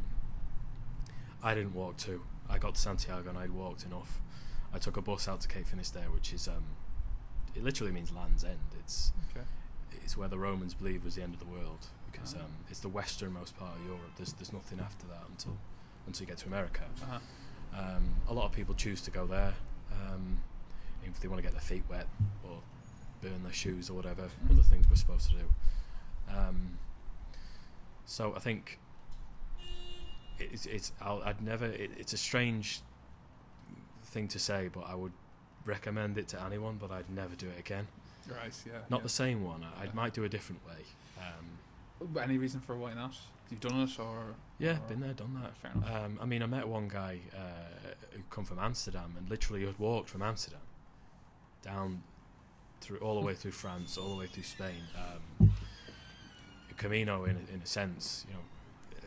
I 1.42 1.54
didn't 1.54 1.74
walk 1.74 1.96
to. 1.98 2.22
I 2.48 2.58
got 2.58 2.76
to 2.76 2.80
Santiago 2.80 3.28
and 3.28 3.36
I'd 3.38 3.50
walked 3.50 3.84
enough. 3.84 4.20
I 4.72 4.78
took 4.78 4.96
a 4.96 5.02
bus 5.02 5.26
out 5.28 5.40
to 5.40 5.48
Cape 5.48 5.66
Finisterre, 5.66 6.10
which 6.14 6.32
is 6.32 6.46
um, 6.46 6.64
it 7.54 7.64
literally 7.64 7.92
means 7.92 8.12
Land's 8.12 8.44
End. 8.44 8.58
It's 8.78 9.12
Okay. 9.34 9.44
it's 10.04 10.16
where 10.16 10.28
the 10.28 10.38
Romans 10.38 10.74
believed 10.74 11.04
was 11.04 11.16
the 11.16 11.22
end 11.22 11.34
of 11.34 11.40
the 11.40 11.46
world 11.46 11.86
because 12.12 12.34
Ah. 12.38 12.44
um, 12.44 12.50
it's 12.70 12.80
the 12.80 12.88
westernmost 12.88 13.56
part 13.56 13.72
of 13.76 13.84
Europe. 13.84 14.12
There's 14.16 14.32
there's 14.34 14.52
nothing 14.52 14.78
after 14.78 15.06
that 15.08 15.24
until 15.28 15.56
until 16.06 16.22
you 16.22 16.28
get 16.28 16.38
to 16.38 16.46
America. 16.46 16.82
Uh-huh. 17.02 17.18
Um, 17.74 18.14
a 18.28 18.34
lot 18.34 18.44
of 18.46 18.52
people 18.52 18.74
choose 18.74 19.00
to 19.02 19.10
go 19.10 19.26
there. 19.26 19.54
Um, 19.92 20.38
if 21.04 21.20
they 21.20 21.28
want 21.28 21.38
to 21.38 21.42
get 21.42 21.52
their 21.52 21.60
feet 21.60 21.84
wet 21.88 22.06
or 22.44 22.58
burn 23.22 23.42
their 23.44 23.52
shoes 23.52 23.88
or 23.88 23.94
whatever 23.94 24.28
Mhm. 24.44 24.50
other 24.52 24.62
things 24.62 24.88
we're 24.90 24.96
supposed 24.96 25.30
to 25.30 25.36
do. 25.36 25.48
Um, 26.28 26.78
so 28.04 28.34
I 28.34 28.40
think 28.40 28.78
it's 30.38 30.66
it's 30.66 30.92
I'll, 31.00 31.22
I'd 31.22 31.40
never 31.40 31.66
it, 31.66 31.92
it's 31.96 32.12
a 32.12 32.16
strange 32.18 32.80
thing 34.04 34.28
to 34.28 34.38
say, 34.38 34.68
but 34.68 34.80
I 34.82 34.94
would 34.94 35.12
recommend 35.64 36.18
it 36.18 36.28
to 36.28 36.42
anyone, 36.42 36.76
but 36.76 36.90
I'd 36.90 37.08
never 37.10 37.34
do 37.36 37.48
it 37.48 37.58
again. 37.58 37.86
Right. 38.28 38.52
Yeah. 38.66 38.72
Not 38.90 38.98
yeah. 38.98 39.02
the 39.04 39.08
same 39.08 39.44
one. 39.44 39.64
I, 39.64 39.84
I 39.84 39.92
might 39.92 40.12
do 40.12 40.24
a 40.24 40.28
different 40.28 40.66
way. 40.66 40.84
Any 42.20 42.38
reason 42.38 42.60
for 42.60 42.76
why 42.76 42.94
not? 42.94 43.14
You've 43.50 43.60
done 43.60 43.80
it, 43.80 43.98
or 43.98 44.34
yeah, 44.58 44.72
or- 44.76 44.88
been 44.88 45.00
there, 45.00 45.12
done 45.14 45.34
that. 45.42 45.56
Fair 45.58 45.70
enough. 45.72 45.94
Um, 46.04 46.18
I 46.20 46.26
mean, 46.26 46.42
I 46.42 46.46
met 46.46 46.66
one 46.68 46.88
guy 46.88 47.20
uh, 47.34 47.88
who 48.12 48.22
come 48.30 48.44
from 48.44 48.58
Amsterdam 48.58 49.14
and 49.16 49.28
literally 49.30 49.64
had 49.64 49.78
walked 49.78 50.08
from 50.08 50.22
Amsterdam 50.22 50.60
down 51.62 52.02
through 52.80 52.98
all 52.98 53.14
the 53.18 53.24
way 53.26 53.34
through 53.34 53.52
France, 53.52 53.96
all 53.96 54.10
the 54.10 54.16
way 54.16 54.26
through 54.26 54.42
Spain. 54.42 54.82
Um, 55.40 55.52
Camino, 56.76 57.24
in 57.24 57.36
a, 57.36 57.54
in 57.54 57.60
a 57.62 57.66
sense, 57.66 58.26
you 58.28 58.34
know, 58.34 58.40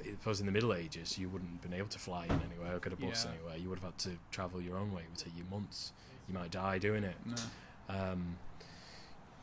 if 0.03 0.25
I 0.25 0.29
was 0.29 0.39
in 0.39 0.45
the 0.47 0.51
Middle 0.51 0.73
Ages, 0.73 1.17
you 1.19 1.29
wouldn't 1.29 1.51
have 1.51 1.61
been 1.61 1.73
able 1.73 1.89
to 1.89 1.99
fly 1.99 2.25
in 2.25 2.31
anywhere 2.31 2.75
or 2.75 2.79
get 2.79 2.93
a 2.93 2.95
bus 2.95 3.25
Yeah. 3.25 3.31
anywhere. 3.35 3.57
You 3.57 3.69
would 3.69 3.79
have 3.79 3.91
had 3.91 3.97
to 3.99 4.11
travel 4.31 4.59
your 4.61 4.77
own 4.77 4.91
way. 4.93 5.03
It 5.03 5.09
would 5.09 5.17
take 5.19 5.37
you 5.37 5.43
months. 5.51 5.91
You 6.27 6.33
might 6.33 6.49
die 6.51 6.77
doing 6.79 7.03
it. 7.03 7.15
no. 7.25 7.35
Um, 7.89 8.37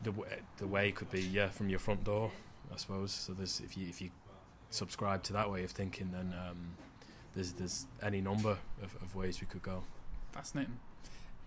the 0.03 0.11
w- 0.11 0.29
the 0.57 0.67
way 0.67 0.91
could 0.91 1.09
be 1.09 1.21
yeah 1.21 1.49
from 1.49 1.69
your 1.69 1.79
front 1.79 2.03
door, 2.03 2.31
I 2.73 2.77
suppose. 2.77 3.11
So 3.11 3.33
there's 3.33 3.61
if 3.61 3.77
you 3.77 3.87
if 3.87 4.01
you 4.01 4.09
subscribe 4.69 5.23
to 5.23 5.33
that 5.33 5.49
way 5.51 5.63
of 5.63 5.71
thinking, 5.71 6.11
then 6.11 6.33
um, 6.47 6.75
there's 7.33 7.53
there's 7.53 7.85
any 8.01 8.21
number 8.21 8.57
of, 8.83 8.95
of 9.01 9.15
ways 9.15 9.41
we 9.41 9.47
could 9.47 9.63
go. 9.63 9.83
Fascinating. 10.31 10.79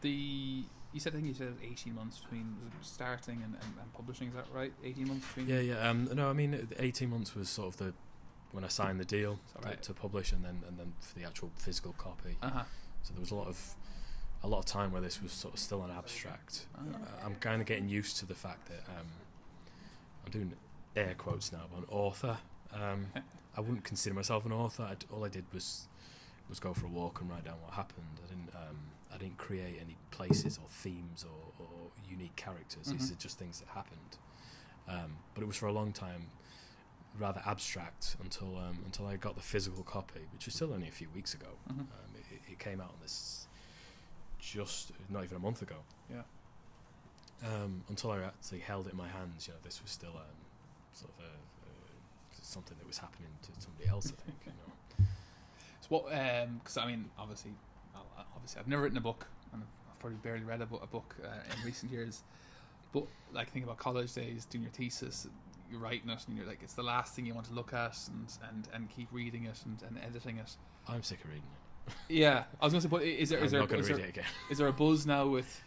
The 0.00 0.64
you 0.92 1.00
said 1.00 1.12
I 1.12 1.16
think 1.16 1.28
you 1.28 1.34
said 1.34 1.54
eighteen 1.62 1.94
months 1.94 2.20
between 2.20 2.56
starting 2.82 3.42
and, 3.44 3.54
and, 3.54 3.74
and 3.80 3.92
publishing. 3.92 4.28
Is 4.28 4.34
that 4.34 4.46
right? 4.52 4.72
Eighteen 4.84 5.08
months 5.08 5.26
between. 5.26 5.48
Yeah, 5.48 5.60
yeah. 5.60 5.88
Um, 5.88 6.08
no, 6.12 6.28
I 6.28 6.32
mean, 6.32 6.68
18 6.78 7.10
months 7.10 7.34
was 7.34 7.48
sort 7.48 7.68
of 7.68 7.76
the 7.76 7.94
when 8.52 8.64
I 8.64 8.68
signed 8.68 8.98
the 8.98 9.04
deal 9.04 9.38
that 9.62 9.82
to, 9.82 9.92
to 9.92 9.94
publish, 9.94 10.32
and 10.32 10.44
then 10.44 10.62
and 10.66 10.78
then 10.78 10.92
for 11.00 11.18
the 11.18 11.24
actual 11.24 11.50
physical 11.56 11.92
copy. 11.98 12.36
Uh 12.42 12.50
huh. 12.50 12.62
So 13.02 13.12
there 13.14 13.20
was 13.20 13.30
a 13.30 13.34
lot 13.34 13.46
of 13.46 13.74
a 14.42 14.48
lot 14.48 14.58
of 14.58 14.64
time 14.64 14.90
where 14.92 15.02
this 15.02 15.22
was 15.22 15.32
sort 15.32 15.54
of 15.54 15.60
still 15.60 15.82
an 15.82 15.90
abstract. 15.90 16.66
Ah. 16.74 16.80
Uh, 16.80 17.26
I'm 17.26 17.34
kind 17.36 17.60
of 17.60 17.66
getting 17.66 17.88
used 17.88 18.16
to 18.18 18.26
the 18.26 18.34
fact 18.34 18.66
that 18.68 18.84
um, 18.88 19.06
I'm 20.24 20.32
doing 20.32 20.52
air 20.96 21.14
quotes 21.16 21.52
now, 21.52 21.62
but 21.70 21.78
an 21.80 21.84
author. 21.90 22.38
Um, 22.72 23.06
I 23.56 23.60
wouldn't 23.60 23.84
consider 23.84 24.14
myself 24.14 24.44
an 24.46 24.52
author. 24.52 24.84
I 24.84 24.94
d 24.94 25.06
all 25.12 25.24
I 25.24 25.28
did 25.28 25.44
was 25.52 25.88
was 26.48 26.58
go 26.60 26.72
for 26.74 26.86
a 26.86 26.90
walk 26.90 27.20
and 27.20 27.30
write 27.30 27.44
down 27.44 27.60
what 27.62 27.72
happened. 27.74 28.20
I 28.24 28.28
didn't 28.28 28.50
um, 28.54 28.78
I 29.12 29.18
didn't 29.18 29.38
create 29.38 29.76
any 29.80 29.96
places 30.10 30.58
or 30.62 30.68
themes 30.70 31.24
or, 31.24 31.64
or 31.64 31.90
unique 32.08 32.34
characters. 32.36 32.86
These 32.88 33.08
Mhm. 33.10 33.12
are 33.12 33.20
just 33.20 33.38
things 33.38 33.58
that 33.60 33.68
happened. 33.68 34.18
Um, 34.88 35.16
but 35.34 35.42
it 35.42 35.46
was 35.46 35.56
for 35.56 35.66
a 35.66 35.72
long 35.72 35.92
time 35.92 36.26
rather 37.18 37.42
abstract 37.44 38.16
until 38.22 38.56
um, 38.56 38.78
until 38.84 39.06
I 39.06 39.16
got 39.16 39.34
the 39.36 39.42
physical 39.42 39.82
copy, 39.82 40.20
which 40.32 40.46
was 40.46 40.54
still 40.54 40.72
only 40.72 40.88
a 40.88 40.92
few 40.92 41.08
weeks 41.10 41.34
ago. 41.34 41.48
Mhm. 41.68 41.80
Um, 41.80 42.14
it, 42.32 42.40
it 42.52 42.58
came 42.58 42.80
out 42.80 42.90
on 42.90 43.00
this 43.02 43.46
just 44.38 44.92
not 45.08 45.24
even 45.24 45.36
a 45.36 45.40
month 45.40 45.62
ago. 45.62 45.76
Yeah. 46.08 46.22
Um, 47.44 47.84
until 47.88 48.10
I 48.10 48.20
actually 48.22 48.60
held 48.60 48.86
it 48.86 48.92
in 48.92 48.96
my 48.98 49.08
hands, 49.08 49.46
you 49.46 49.54
know, 49.54 49.60
this 49.62 49.80
was 49.82 49.90
still 49.90 50.16
um, 50.16 50.36
sort 50.92 51.12
of 51.18 51.24
a, 51.24 51.28
a, 51.28 51.70
something 52.42 52.76
that 52.78 52.86
was 52.86 52.98
happening 52.98 53.28
to 53.42 53.50
somebody 53.60 53.88
else. 53.88 54.06
I 54.06 54.22
think. 54.24 54.38
You 54.46 54.52
know. 54.52 55.06
So 55.80 55.88
what? 55.88 56.12
Um, 56.12 56.60
because 56.62 56.76
I 56.76 56.86
mean, 56.86 57.10
obviously, 57.18 57.52
obviously, 58.34 58.60
I've 58.60 58.68
never 58.68 58.82
written 58.82 58.98
a 58.98 59.02
book, 59.02 59.26
and 59.52 59.62
I've 59.62 59.98
probably 59.98 60.18
barely 60.18 60.44
read 60.44 60.60
a, 60.60 60.66
bo- 60.66 60.80
a 60.82 60.86
book 60.86 61.16
uh, 61.24 61.28
in 61.28 61.64
recent 61.64 61.92
years. 61.92 62.22
But 62.92 63.04
like, 63.32 63.50
think 63.50 63.64
about 63.64 63.78
college 63.78 64.12
days, 64.14 64.44
doing 64.44 64.62
your 64.62 64.72
thesis, 64.72 65.28
you're 65.70 65.80
writing 65.80 66.10
it, 66.10 66.24
and 66.26 66.36
you're 66.36 66.46
like, 66.46 66.60
it's 66.62 66.74
the 66.74 66.82
last 66.82 67.14
thing 67.14 67.24
you 67.24 67.34
want 67.34 67.46
to 67.46 67.54
look 67.54 67.72
at, 67.72 67.96
and 68.08 68.26
and, 68.48 68.68
and 68.74 68.90
keep 68.90 69.08
reading 69.12 69.44
it 69.44 69.60
and, 69.64 69.82
and 69.86 69.98
editing 70.04 70.38
it. 70.38 70.56
I'm 70.88 71.02
sick 71.02 71.22
of 71.22 71.30
reading 71.30 71.44
it. 71.54 71.92
Yeah, 72.08 72.44
I 72.60 72.66
was 72.66 72.72
going 72.72 72.82
to 72.82 72.88
say, 72.88 72.90
but 72.90 73.02
is 73.02 73.30
there 73.30 73.38
I'm 73.38 73.44
is 73.46 73.50
there, 73.52 73.60
not 73.60 73.72
is 73.72 73.88
there, 73.88 74.12
is 74.50 74.58
there 74.58 74.68
a 74.68 74.72
buzz 74.72 75.06
now 75.06 75.26
with 75.26 75.60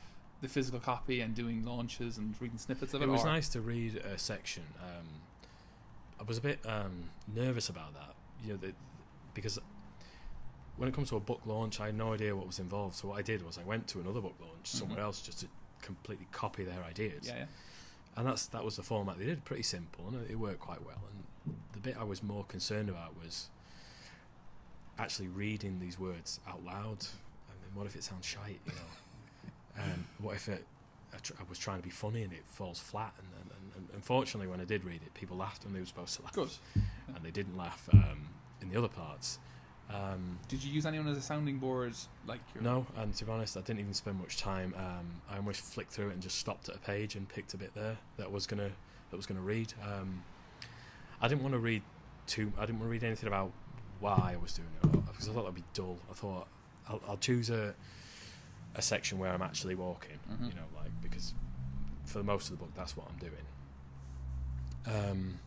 the 0.43 0.49
physical 0.49 0.79
copy 0.79 1.21
and 1.21 1.33
doing 1.33 1.63
launches 1.65 2.17
and 2.19 2.35
reading 2.39 2.57
snippets 2.59 2.93
of 2.93 3.01
it? 3.01 3.05
It 3.05 3.09
was 3.09 3.23
or- 3.23 3.27
nice 3.27 3.49
to 3.49 3.61
read 3.61 3.95
a 3.95 4.17
section. 4.17 4.63
Um, 4.81 5.07
I 6.19 6.23
was 6.23 6.37
a 6.37 6.41
bit 6.41 6.59
um, 6.65 7.09
nervous 7.33 7.69
about 7.69 7.93
that, 7.95 8.13
you 8.43 8.53
know, 8.53 8.57
the, 8.57 8.73
because 9.33 9.57
when 10.77 10.87
it 10.89 10.93
comes 10.93 11.09
to 11.09 11.15
a 11.15 11.19
book 11.19 11.41
launch, 11.45 11.79
I 11.79 11.87
had 11.87 11.95
no 11.95 12.13
idea 12.13 12.35
what 12.35 12.45
was 12.45 12.59
involved. 12.59 12.95
So 12.95 13.07
what 13.07 13.17
I 13.19 13.21
did 13.21 13.43
was 13.45 13.57
I 13.57 13.63
went 13.63 13.87
to 13.89 13.99
another 13.99 14.21
book 14.21 14.35
launch 14.39 14.67
somewhere 14.67 14.99
Mhm. 14.99 15.03
else 15.03 15.21
just 15.21 15.39
to 15.39 15.47
completely 15.81 16.27
copy 16.31 16.63
their 16.63 16.83
ideas. 16.83 17.25
Yeah, 17.27 17.37
yeah. 17.37 17.45
and 18.17 18.27
that's 18.27 18.45
that 18.47 18.63
was 18.63 18.75
the 18.75 18.83
format 18.83 19.17
they 19.17 19.25
did 19.25 19.43
pretty 19.43 19.63
simple 19.63 20.07
and 20.07 20.29
it 20.29 20.35
worked 20.37 20.59
quite 20.59 20.85
well 20.85 21.01
and 21.11 21.55
the 21.73 21.79
bit 21.79 21.97
i 21.97 22.03
was 22.03 22.21
more 22.21 22.43
concerned 22.45 22.87
about 22.87 23.17
was 23.19 23.49
actually 24.99 25.27
reading 25.27 25.79
these 25.79 25.97
words 25.99 26.39
out 26.47 26.63
loud 26.63 26.99
and 27.49 27.57
then 27.61 27.71
what 27.73 27.87
if 27.87 27.95
it 27.95 28.03
sounds 28.03 28.25
shite 28.25 28.59
you 28.67 28.71
know 28.73 28.81
um, 29.79 30.05
what 30.19 30.35
if 30.35 30.49
it 30.49 30.65
I, 31.13 31.17
tr- 31.17 31.33
I 31.39 31.43
was 31.47 31.59
trying 31.59 31.77
to 31.77 31.83
be 31.83 31.91
funny 31.91 32.23
and 32.23 32.33
it 32.33 32.43
falls 32.45 32.79
flat 32.79 33.13
and, 33.17 33.27
and, 33.41 33.51
and, 33.51 33.75
and 33.75 33.87
unfortunately 33.95 34.47
when 34.47 34.59
i 34.59 34.65
did 34.65 34.83
read 34.83 35.01
it 35.03 35.13
people 35.13 35.37
laughed 35.37 35.63
when 35.63 35.73
they 35.73 35.79
were 35.79 35.85
supposed 35.85 36.15
to 36.17 36.23
laugh 36.23 36.33
Good. 36.33 36.49
and 36.75 37.23
they 37.23 37.31
didn't 37.31 37.57
laugh 37.57 37.87
um, 37.93 38.29
in 38.61 38.69
the 38.69 38.77
other 38.77 38.87
parts 38.87 39.39
um, 39.89 40.39
Did 40.47 40.63
you 40.63 40.71
use 40.71 40.85
anyone 40.85 41.07
as 41.07 41.17
a 41.17 41.21
sounding 41.21 41.57
board? 41.57 41.93
Like 42.25 42.39
your 42.55 42.63
no, 42.63 42.87
and 42.97 43.13
to 43.15 43.25
be 43.25 43.31
honest, 43.31 43.57
I 43.57 43.61
didn't 43.61 43.81
even 43.81 43.93
spend 43.93 44.19
much 44.19 44.37
time. 44.37 44.73
Um, 44.77 45.21
I 45.29 45.37
almost 45.37 45.61
flicked 45.61 45.91
through 45.91 46.09
it 46.09 46.13
and 46.13 46.21
just 46.21 46.39
stopped 46.39 46.69
at 46.69 46.75
a 46.75 46.79
page 46.79 47.15
and 47.15 47.27
picked 47.27 47.53
a 47.53 47.57
bit 47.57 47.75
there 47.75 47.97
that 48.17 48.31
was 48.31 48.47
gonna 48.47 48.71
that 49.11 49.17
was 49.17 49.25
gonna 49.25 49.41
read. 49.41 49.73
Um, 49.83 50.23
I 51.21 51.27
didn't 51.27 51.43
want 51.43 51.53
to 51.53 51.59
read 51.59 51.83
too. 52.27 52.51
I 52.57 52.61
didn't 52.61 52.79
want 52.79 52.89
to 52.89 52.91
read 52.91 53.03
anything 53.03 53.27
about 53.27 53.51
why 53.99 54.31
I 54.33 54.37
was 54.41 54.53
doing 54.53 54.69
it 54.83 55.05
because 55.05 55.29
I 55.29 55.33
thought 55.33 55.43
that'd 55.43 55.55
be 55.55 55.63
dull. 55.73 55.97
I 56.09 56.13
thought 56.13 56.47
I'll, 56.89 57.01
I'll 57.07 57.17
choose 57.17 57.49
a 57.49 57.75
a 58.75 58.81
section 58.81 59.17
where 59.19 59.31
I'm 59.31 59.41
actually 59.41 59.75
walking. 59.75 60.19
Mhm. 60.31 60.47
You 60.49 60.53
know, 60.55 60.65
like 60.75 60.91
because 61.01 61.33
for 62.05 62.23
most 62.23 62.49
of 62.49 62.57
the 62.57 62.65
book, 62.65 62.73
that's 62.75 62.95
what 62.97 63.07
I'm 63.09 63.17
doing. 63.17 63.45
Um, 64.85 65.39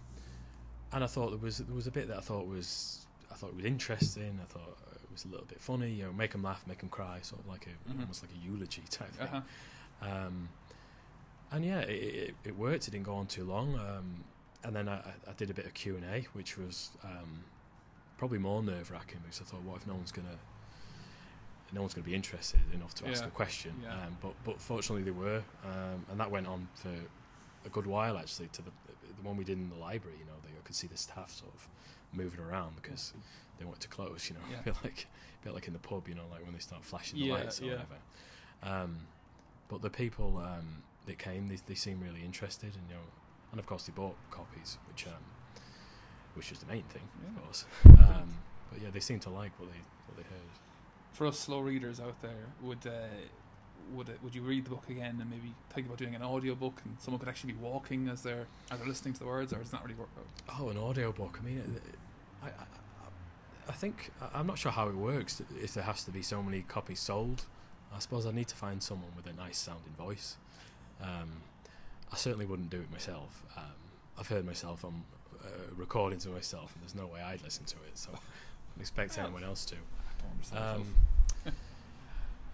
and 0.93 1.05
I 1.05 1.07
thought 1.07 1.31
there 1.31 1.39
was 1.39 1.59
there 1.59 1.75
was 1.75 1.87
a 1.87 1.91
bit 1.91 2.09
that 2.09 2.17
I 2.19 2.21
thought 2.21 2.47
was 2.47 3.07
I 3.31 3.35
thought 3.35 3.51
it 3.51 3.57
was 3.57 3.65
interesting. 3.65 4.39
I 4.43 4.47
thought 4.47 4.79
it 5.03 5.11
was 5.13 5.25
a 5.25 5.29
little 5.29 5.47
bit 5.47 5.61
funny. 5.61 5.91
You 5.91 6.05
know, 6.05 6.13
make 6.13 6.33
them 6.33 6.43
laugh, 6.43 6.65
make 6.67 6.79
them 6.79 6.89
cry, 6.89 7.19
sort 7.23 7.43
of 7.43 7.49
like 7.49 7.67
a 7.67 7.91
Mhm. 7.91 8.01
almost 8.01 8.23
like 8.23 8.33
a 8.33 8.39
eulogy 8.39 8.83
type 8.91 9.11
thing. 9.13 9.27
Uh-huh. 9.29 10.09
Um, 10.27 10.49
and 11.51 11.65
yeah, 11.65 11.81
it, 11.81 11.91
it, 12.31 12.35
it 12.45 12.57
worked. 12.57 12.89
It 12.89 12.93
didn't 12.93 13.05
go 13.07 13.15
on 13.17 13.27
too 13.27 13.45
long. 13.45 13.75
Um, 13.79 14.25
and 14.65 14.75
then 14.75 14.89
I, 14.89 14.99
I 15.29 15.33
did 15.37 15.51
a 15.51 15.55
bit 15.55 15.65
of 15.67 15.75
Q 15.75 15.97
and 15.97 16.05
A, 16.05 16.23
which 16.33 16.57
was 16.59 16.91
um, 17.05 17.45
probably 18.19 18.39
more 18.39 18.63
nerve 18.63 18.91
wracking 18.91 19.21
because 19.23 19.41
I 19.41 19.45
thought, 19.45 19.63
what 19.63 19.77
if 19.77 19.87
no 19.87 19.95
one's 19.95 20.13
gonna 20.13 20.39
no 21.73 21.81
one's 21.83 21.95
gonna 21.95 22.05
be 22.07 22.15
interested 22.15 22.61
enough 22.73 22.95
to 22.97 23.07
ask 23.09 23.23
Yeah. 23.23 23.29
a 23.29 23.31
question? 23.31 23.81
Yeah. 23.83 23.93
Um, 24.07 24.17
but 24.21 24.35
but 24.45 24.61
fortunately 24.61 25.03
they 25.03 25.11
were, 25.11 25.43
um, 25.65 26.05
and 26.11 26.19
that 26.21 26.31
went 26.31 26.47
on 26.47 26.69
for 26.75 26.95
a 27.65 27.69
good 27.69 27.87
while 27.87 28.17
actually. 28.19 28.49
To 28.49 28.63
the 28.63 28.71
the 29.17 29.23
one 29.23 29.37
we 29.37 29.45
did 29.45 29.59
in 29.59 29.69
the 29.71 29.77
library, 29.77 30.19
you 30.19 30.25
know, 30.27 30.33
they, 30.43 30.51
I 30.51 30.63
could 30.65 30.75
see 30.77 30.87
the 30.87 30.97
staff 30.97 31.33
sort 31.33 31.53
of 31.55 31.69
moving 32.13 32.41
around 32.41 32.77
because 32.77 33.13
they 33.59 33.65
wanted 33.65 33.81
to 33.81 33.89
close. 33.89 34.29
You 34.29 34.35
know, 34.37 34.43
Yeah. 34.51 34.61
a 34.61 34.63
bit 34.65 34.77
like 34.85 35.07
a 35.43 35.45
bit 35.45 35.55
like 35.55 35.67
in 35.67 35.73
the 35.73 35.79
pub, 35.79 36.07
you 36.09 36.15
know, 36.15 36.27
like 36.31 36.43
when 36.45 36.53
they 36.53 36.59
start 36.61 36.85
flashing 36.85 37.19
the 37.19 37.27
Yeah, 37.27 37.35
lights 37.35 37.61
or 37.61 37.67
whatever. 37.67 37.97
Um, 38.63 39.07
but 39.69 39.83
the 39.83 39.91
people 39.91 40.39
um, 40.39 40.83
that 41.07 41.19
came, 41.19 41.49
they, 41.49 41.57
they 41.67 41.75
seemed 41.75 42.03
really 42.03 42.23
interested, 42.25 42.75
and 42.75 42.83
you 42.89 42.95
know, 42.95 43.03
and 43.51 43.59
of 43.61 43.67
course 43.67 43.85
they 43.87 43.93
bought 43.93 44.17
copies, 44.31 44.79
which 44.89 45.07
um, 45.07 45.23
which 46.35 46.53
is 46.53 46.59
the 46.59 46.67
main 46.67 46.85
thing, 46.85 47.09
of 47.37 47.43
course. 47.45 47.65
Um, 47.87 48.29
but 48.71 48.81
yeah, 48.83 48.91
they 48.91 49.01
seemed 49.01 49.23
to 49.23 49.31
like 49.31 49.53
what 49.59 49.71
they 49.73 49.79
what 49.79 49.81
they 49.81 49.81
heard. 49.81 49.96
For 51.17 51.27
us 51.27 51.39
slow 51.39 51.61
readers 51.61 51.99
out 51.99 52.21
there, 52.21 52.45
would 52.61 52.87
uh, 52.87 52.91
would 53.95 54.11
it, 54.11 54.19
would 54.23 54.35
you 54.35 54.43
read 54.43 54.67
the 54.67 54.71
book 54.71 54.85
again 54.91 55.17
and 55.19 55.31
maybe 55.31 55.55
think 55.71 55.87
about 55.87 55.97
doing 55.97 56.15
an 56.15 56.21
audio 56.21 56.55
book 56.55 56.83
and 56.85 56.95
someone 57.01 57.19
could 57.19 57.29
actually 57.31 57.55
be 57.55 57.59
walking 57.59 58.07
as 58.11 58.21
they're 58.21 58.47
as 58.71 58.79
they're 58.79 58.87
listening 58.87 59.15
to 59.15 59.21
the 59.21 59.27
words, 59.27 59.51
or 59.51 59.57
does 59.57 59.71
that 59.71 59.83
really 59.83 59.95
work 59.95 60.11
out? 60.19 60.61
Oh, 60.61 60.69
an 60.69 60.77
audio 60.77 61.13
book. 61.13 61.39
I 61.41 61.47
mean, 61.47 61.81
I, 62.43 62.49
I, 62.49 62.51
I 63.67 63.73
think 63.73 64.11
I'm 64.35 64.47
not 64.47 64.59
sure 64.59 64.71
how 64.71 64.89
it 64.91 64.95
works. 64.95 65.41
If 65.59 65.73
there 65.73 65.85
has 65.85 66.05
to 66.05 66.11
be 66.11 66.21
so 66.21 66.43
many 66.43 66.61
copies 66.69 67.01
sold, 67.01 67.47
I 67.95 67.99
suppose 67.99 68.27
I 68.27 68.31
need 68.31 68.49
to 68.49 68.57
find 68.57 68.83
someone 68.83 69.11
with 69.17 69.27
a 69.27 69.33
nice 69.33 69.57
sounding 69.57 69.95
voice. 69.97 70.37
Um, 71.01 71.41
I 72.13 72.17
certainly 72.17 72.45
wouldn't 72.45 72.69
do 72.69 72.81
it 72.83 72.93
myself. 72.93 73.43
Um, 73.57 73.65
I've 74.19 74.29
heard 74.29 74.45
myself 74.45 74.85
on 74.85 75.03
uh, 75.43 75.49
recordings 75.75 76.27
of 76.27 76.35
myself, 76.35 76.75
and 76.75 76.83
there's 76.83 76.95
no 76.95 77.07
way 77.07 77.23
I'd 77.23 77.43
listen 77.43 77.65
to 77.65 77.77
it. 77.89 77.97
So 77.97 78.11
I 78.77 78.81
expect 78.81 79.17
anyone 79.17 79.45
else 79.45 79.65
to. 79.65 79.77
Um. 80.57 80.95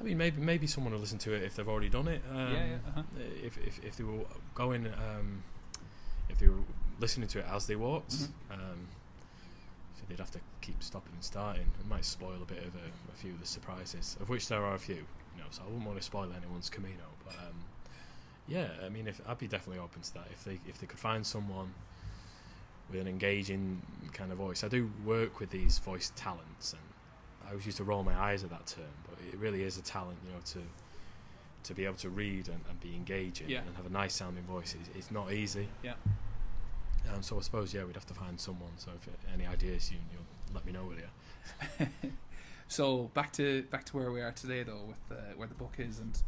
I 0.01 0.05
mean, 0.05 0.19
maybe 0.19 0.41
maybe 0.41 0.67
someone 0.67 0.93
will 0.93 1.01
listen 1.01 1.19
to 1.19 1.33
it 1.33 1.43
if 1.45 1.55
they've 1.57 1.69
already 1.69 1.89
done 1.89 2.09
it. 2.09 2.23
Um, 2.31 2.53
yeah, 2.53 2.65
yeah, 2.65 2.77
uh-huh. 2.89 3.03
If, 3.43 3.57
if 3.59 3.85
if 3.85 3.97
they 3.97 4.05
were 4.05 4.25
going, 4.55 4.87
um, 4.87 5.43
if 6.29 6.39
they 6.39 6.49
were 6.49 6.65
listening 6.99 7.29
to 7.29 7.39
it 7.39 7.47
as 7.53 7.67
they 7.67 7.77
walked, 7.77 8.11
Mhm. 8.13 8.29
um, 8.53 8.89
so 9.97 10.03
they'd 10.09 10.19
have 10.19 10.31
to 10.33 10.41
keep 10.61 10.83
stopping 10.83 11.13
and 11.15 11.23
starting. 11.23 11.67
It 11.79 11.87
might 11.87 12.05
spoil 12.05 12.39
a 12.43 12.45
bit 12.45 12.59
of 12.65 12.75
a, 12.75 13.13
a 13.13 13.17
few 13.17 13.31
of 13.33 13.41
the 13.41 13.47
surprises, 13.47 14.17
of 14.21 14.29
which 14.29 14.49
there 14.49 14.65
are 14.65 14.75
a 14.75 14.79
few. 14.79 14.97
you 15.37 15.39
know, 15.43 15.47
so 15.51 15.63
I 15.63 15.67
wouldn't 15.67 15.85
want 15.87 15.99
to 15.99 16.03
spoil 16.05 16.31
anyone's 16.37 16.69
Camino. 16.69 17.05
But 17.25 17.35
um, 17.37 17.55
yeah, 18.49 18.69
I 18.85 18.89
mean, 18.89 19.07
if 19.07 19.21
I'd 19.29 19.39
be 19.39 19.47
definitely 19.47 19.81
open 19.83 20.03
to 20.03 20.15
that 20.15 20.27
if 20.33 20.43
they 20.45 20.59
if 20.67 20.79
they 20.81 20.87
could 20.89 20.99
find 20.99 21.25
someone 21.25 21.75
with 22.91 23.01
an 23.01 23.07
engaging 23.07 23.83
kind 24.13 24.33
of 24.33 24.39
voice. 24.39 24.65
I 24.65 24.69
do 24.69 24.91
work 25.05 25.39
with 25.39 25.51
these 25.51 25.79
voice 25.79 26.13
talents, 26.17 26.73
and 26.73 26.83
I 27.53 27.55
always 27.55 27.67
used 27.67 27.77
to 27.77 27.85
roll 27.85 28.03
my 28.03 28.19
eyes 28.19 28.43
at 28.45 28.49
that 28.51 28.67
term, 28.67 28.87
but 29.07 29.19
it 29.31 29.39
really 29.39 29.63
is 29.63 29.77
a 29.77 29.83
talent, 29.83 30.17
you 30.27 30.33
know, 30.33 30.39
to 30.53 30.61
to 31.65 31.75
be 31.75 31.85
able 31.85 31.97
to 31.97 32.09
read 32.09 32.49
and, 32.49 32.59
and 32.71 32.81
be 32.81 32.95
engaging 32.97 33.49
Yeah. 33.51 33.61
and 33.67 33.77
have 33.77 33.85
a 33.87 33.91
nice 33.91 34.15
sounding 34.15 34.43
voice. 34.45 34.75
It's, 34.81 34.89
it's 34.99 35.11
not 35.11 35.33
easy. 35.33 35.69
Yeah. 35.85 35.93
Um, 37.15 37.23
so 37.23 37.37
I 37.37 37.41
suppose 37.43 37.75
yeah, 37.75 37.85
we'd 37.85 37.95
have 37.95 38.07
to 38.07 38.15
find 38.15 38.41
someone. 38.41 38.73
So 38.79 38.91
if 38.97 39.07
any 39.35 39.47
ideas, 39.47 39.93
you 39.93 39.99
you'll 40.11 40.55
let 40.55 40.65
me 40.65 40.73
know, 40.73 40.85
will 40.85 40.97
you? 40.97 41.89
So 42.69 43.11
back 43.13 43.33
to 43.35 43.65
back 43.65 43.85
to 43.87 43.97
where 43.99 44.11
we 44.11 44.23
are 44.23 44.33
today, 44.33 44.63
though, 44.63 44.85
with 44.89 45.03
uh, 45.19 45.35
where 45.37 45.47
the 45.47 45.55
book 45.55 45.75
is, 45.77 45.99
and 45.99 46.19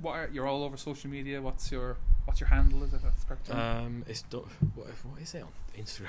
what 0.00 0.12
are, 0.12 0.30
you're 0.32 0.46
all 0.46 0.64
over 0.64 0.78
social 0.78 1.10
media. 1.10 1.42
What's 1.42 1.70
your 1.70 1.98
what's 2.24 2.40
your 2.40 2.48
handle? 2.48 2.82
Is 2.82 2.94
it 2.94 3.02
that's 3.02 3.24
correct? 3.24 3.50
Um, 3.50 4.02
it's 4.08 4.22
do- 4.22 4.48
what, 4.74 4.86
what 4.88 5.20
is 5.20 5.34
it 5.34 5.42
on 5.42 5.52
Instagram? 5.78 6.06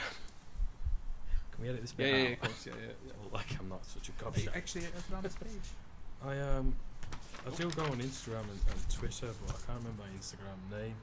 Can 1.58 1.64
we 1.64 1.70
edit 1.70 1.82
this 1.82 1.94
yeah, 1.98 2.06
bit 2.06 2.14
yeah, 2.14 2.18
yeah, 2.18 2.26
out? 2.26 2.32
of 2.34 2.42
course, 2.42 2.66
yeah, 2.68 2.74
yeah. 2.76 2.88
yeah. 3.08 3.14
Look 3.24 3.34
like 3.34 3.60
I'm 3.60 3.70
not 3.70 3.86
such 3.86 4.10
a 4.10 4.12
Hey, 4.12 4.42
gobshite. 4.46 4.56
Actually, 4.56 4.82
is 4.82 4.88
it 4.88 5.16
on 5.16 5.24
this 5.24 5.36
page? 5.36 5.68
I 6.24 6.40
um, 6.40 6.76
I 7.46 7.50
do 7.56 7.70
go 7.72 7.84
on 7.84 7.98
Instagram 8.00 8.42
and, 8.42 8.60
and 8.72 8.90
Twitter, 8.94 9.28
but 9.46 9.56
I 9.56 9.60
can't 9.66 9.80
remember 9.80 10.04
my 10.04 10.18
Instagram 10.18 10.80
name. 10.80 10.96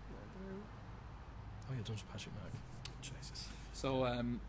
Oh 1.68 1.72
yeah, 1.72 1.82
Duncan 1.84 2.06
Patrick 2.12 2.34
Mac. 2.34 2.52
Jesus. 3.00 3.48
So, 3.72 4.06
um, 4.06 4.40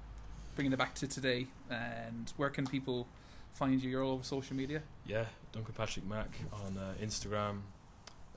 bringing 0.56 0.74
it 0.74 0.78
back 0.78 0.94
to 0.96 1.08
today, 1.08 1.48
and 1.70 2.32
where 2.38 2.50
can 2.50 2.68
people 2.68 3.08
find 3.54 3.82
you? 3.82 3.90
You're 3.90 4.04
all 4.04 4.14
over 4.14 4.24
social 4.24 4.56
media. 4.56 4.82
Yeah, 5.06 5.26
Duncan 5.52 5.74
Patrick 5.74 6.06
Mac 6.06 6.30
on 6.54 6.78
uh, 6.78 6.94
Instagram, 7.04 7.62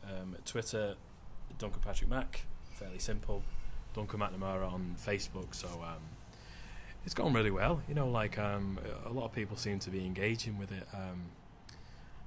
um, 0.04 0.36
Twitter, 0.44 0.94
Duncan 1.58 1.80
Patrick 1.82 2.08
Mac. 2.08 2.42
Fairly 2.74 2.98
simple. 2.98 3.42
Duncan 3.94 4.20
McNamara 4.20 4.72
on 4.72 4.94
Facebook. 5.04 5.54
So 5.54 5.66
um, 5.82 6.02
it's 7.08 7.14
gone 7.14 7.32
really 7.32 7.50
well. 7.50 7.80
You 7.88 7.94
know, 7.94 8.06
like 8.06 8.38
um, 8.38 8.78
a 9.06 9.08
lot 9.10 9.24
of 9.24 9.32
people 9.32 9.56
seem 9.56 9.78
to 9.78 9.88
be 9.88 10.04
engaging 10.04 10.58
with 10.58 10.70
it. 10.70 10.86
Um, 10.92 11.30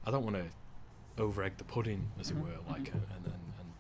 I 0.07 0.09
don't 0.09 0.23
want 0.23 0.37
to 0.37 0.45
over 1.21 1.43
egg 1.43 1.57
the 1.57 1.63
pudding, 1.63 2.09
as 2.19 2.31
it 2.31 2.35
were, 2.37 2.57
like 2.67 2.85
mhm. 2.85 2.93
and, 2.93 3.03
and, 3.15 3.25
and, 3.27 3.71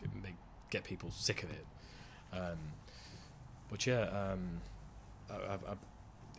get- 0.00 0.22
make, 0.22 0.34
get 0.70 0.82
people 0.82 1.10
sick 1.10 1.42
of 1.42 1.50
it. 1.50 1.66
Um, 2.32 2.56
but 3.68 3.86
yeah, 3.86 4.04
um, 4.04 4.62
I, 5.28 5.34
I've, 5.34 5.64
I've, 5.68 5.78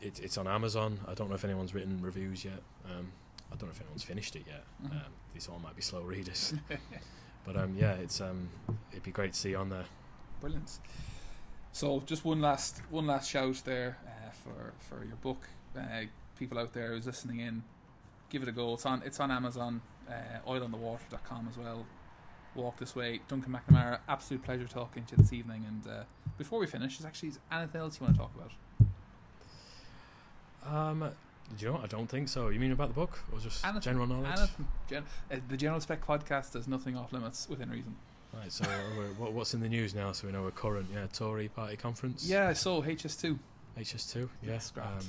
it, 0.01 0.19
it's 0.19 0.39
on 0.39 0.47
Amazon. 0.47 0.99
I 1.07 1.13
don't 1.13 1.29
know 1.29 1.35
if 1.35 1.45
anyone's 1.45 1.75
written 1.75 2.01
reviews 2.01 2.43
yet. 2.43 2.63
Um, 2.85 3.11
I 3.51 3.55
don't 3.55 3.69
know 3.69 3.75
if 3.75 3.81
anyone's 3.81 4.01
finished 4.01 4.35
it 4.35 4.45
yet. 4.47 4.63
Mhm. 4.83 4.93
Um, 4.93 5.11
these 5.31 5.47
all 5.47 5.59
might 5.59 5.75
be 5.75 5.83
slow 5.83 6.01
readers, 6.01 6.55
but 7.45 7.55
um, 7.55 7.75
yeah, 7.77 7.93
it's 7.93 8.19
um, 8.19 8.49
it'd 8.89 9.03
be 9.03 9.11
great 9.11 9.33
to 9.33 9.39
see 9.39 9.49
you 9.51 9.57
on 9.57 9.69
there. 9.69 9.85
Brilliant. 10.41 10.79
So, 11.77 12.01
just 12.07 12.25
one 12.25 12.41
last 12.41 12.81
one 12.89 13.05
last 13.05 13.29
shout 13.29 13.61
there 13.63 13.99
uh, 14.07 14.31
for 14.31 14.73
for 14.79 15.05
your 15.05 15.15
book. 15.17 15.47
Uh, 15.77 16.05
people 16.39 16.57
out 16.57 16.73
there 16.73 16.89
who's 16.89 17.05
listening 17.05 17.39
in, 17.39 17.61
give 18.31 18.41
it 18.41 18.49
a 18.49 18.51
go. 18.51 18.73
It's 18.73 18.87
on 18.87 19.03
it's 19.05 19.19
on 19.19 19.29
Amazon, 19.29 19.81
uh, 20.09 20.49
oilonthewater.com 20.49 21.47
as 21.47 21.55
well. 21.55 21.85
Walk 22.55 22.77
this 22.79 22.95
way, 22.95 23.19
Duncan 23.27 23.53
McNamara. 23.55 23.99
Absolute 24.09 24.41
pleasure 24.41 24.65
talking 24.65 25.05
to 25.05 25.11
you 25.11 25.17
this 25.21 25.31
evening. 25.31 25.65
And 25.67 25.87
uh, 25.87 26.03
before 26.39 26.57
we 26.57 26.65
finish, 26.65 26.97
is 26.99 27.05
actually 27.05 27.29
is 27.29 27.39
anything 27.51 27.79
else 27.79 27.99
you 27.99 28.07
want 28.07 28.15
to 28.15 28.21
talk 28.23 28.31
about? 28.35 28.51
Um, 30.75 31.11
do 31.59 31.63
you 31.63 31.67
know 31.67 31.73
what? 31.77 31.83
I 31.83 31.87
don't 31.95 32.07
think 32.07 32.27
so. 32.27 32.49
You 32.49 32.59
mean 32.59 32.71
about 32.71 32.87
the 32.87 32.95
book 32.95 33.19
or 33.31 33.37
just 33.37 33.63
Anything- 33.63 33.81
general 33.83 34.07
knowledge? 34.07 34.35
Anything. 34.35 34.67
Gen- 34.89 35.05
uh, 35.31 35.35
the 35.47 35.55
General 35.55 35.79
Spec 35.79 36.03
podcast 36.03 36.53
does 36.53 36.67
nothing 36.67 36.97
off 36.97 37.13
limits 37.13 37.47
within 37.47 37.69
reason. 37.69 37.97
Right. 38.33 38.51
So 38.51 38.65
what, 39.17 39.33
what's 39.33 39.53
in 39.53 39.61
the 39.61 39.69
news 39.69 39.95
now? 39.95 40.11
So 40.11 40.27
we 40.27 40.33
know 40.33 40.43
we're 40.43 40.51
current. 40.51 40.87
Yeah, 40.93 41.07
Tory 41.11 41.47
party 41.49 41.75
conference. 41.75 42.25
Yeah, 42.27 42.53
so 42.53 42.81
HS2. 42.81 43.37
HS2. 43.79 44.29
Yeah. 44.43 44.53
It's 44.53 44.65
scrapped. 44.65 45.01
Um, 45.03 45.07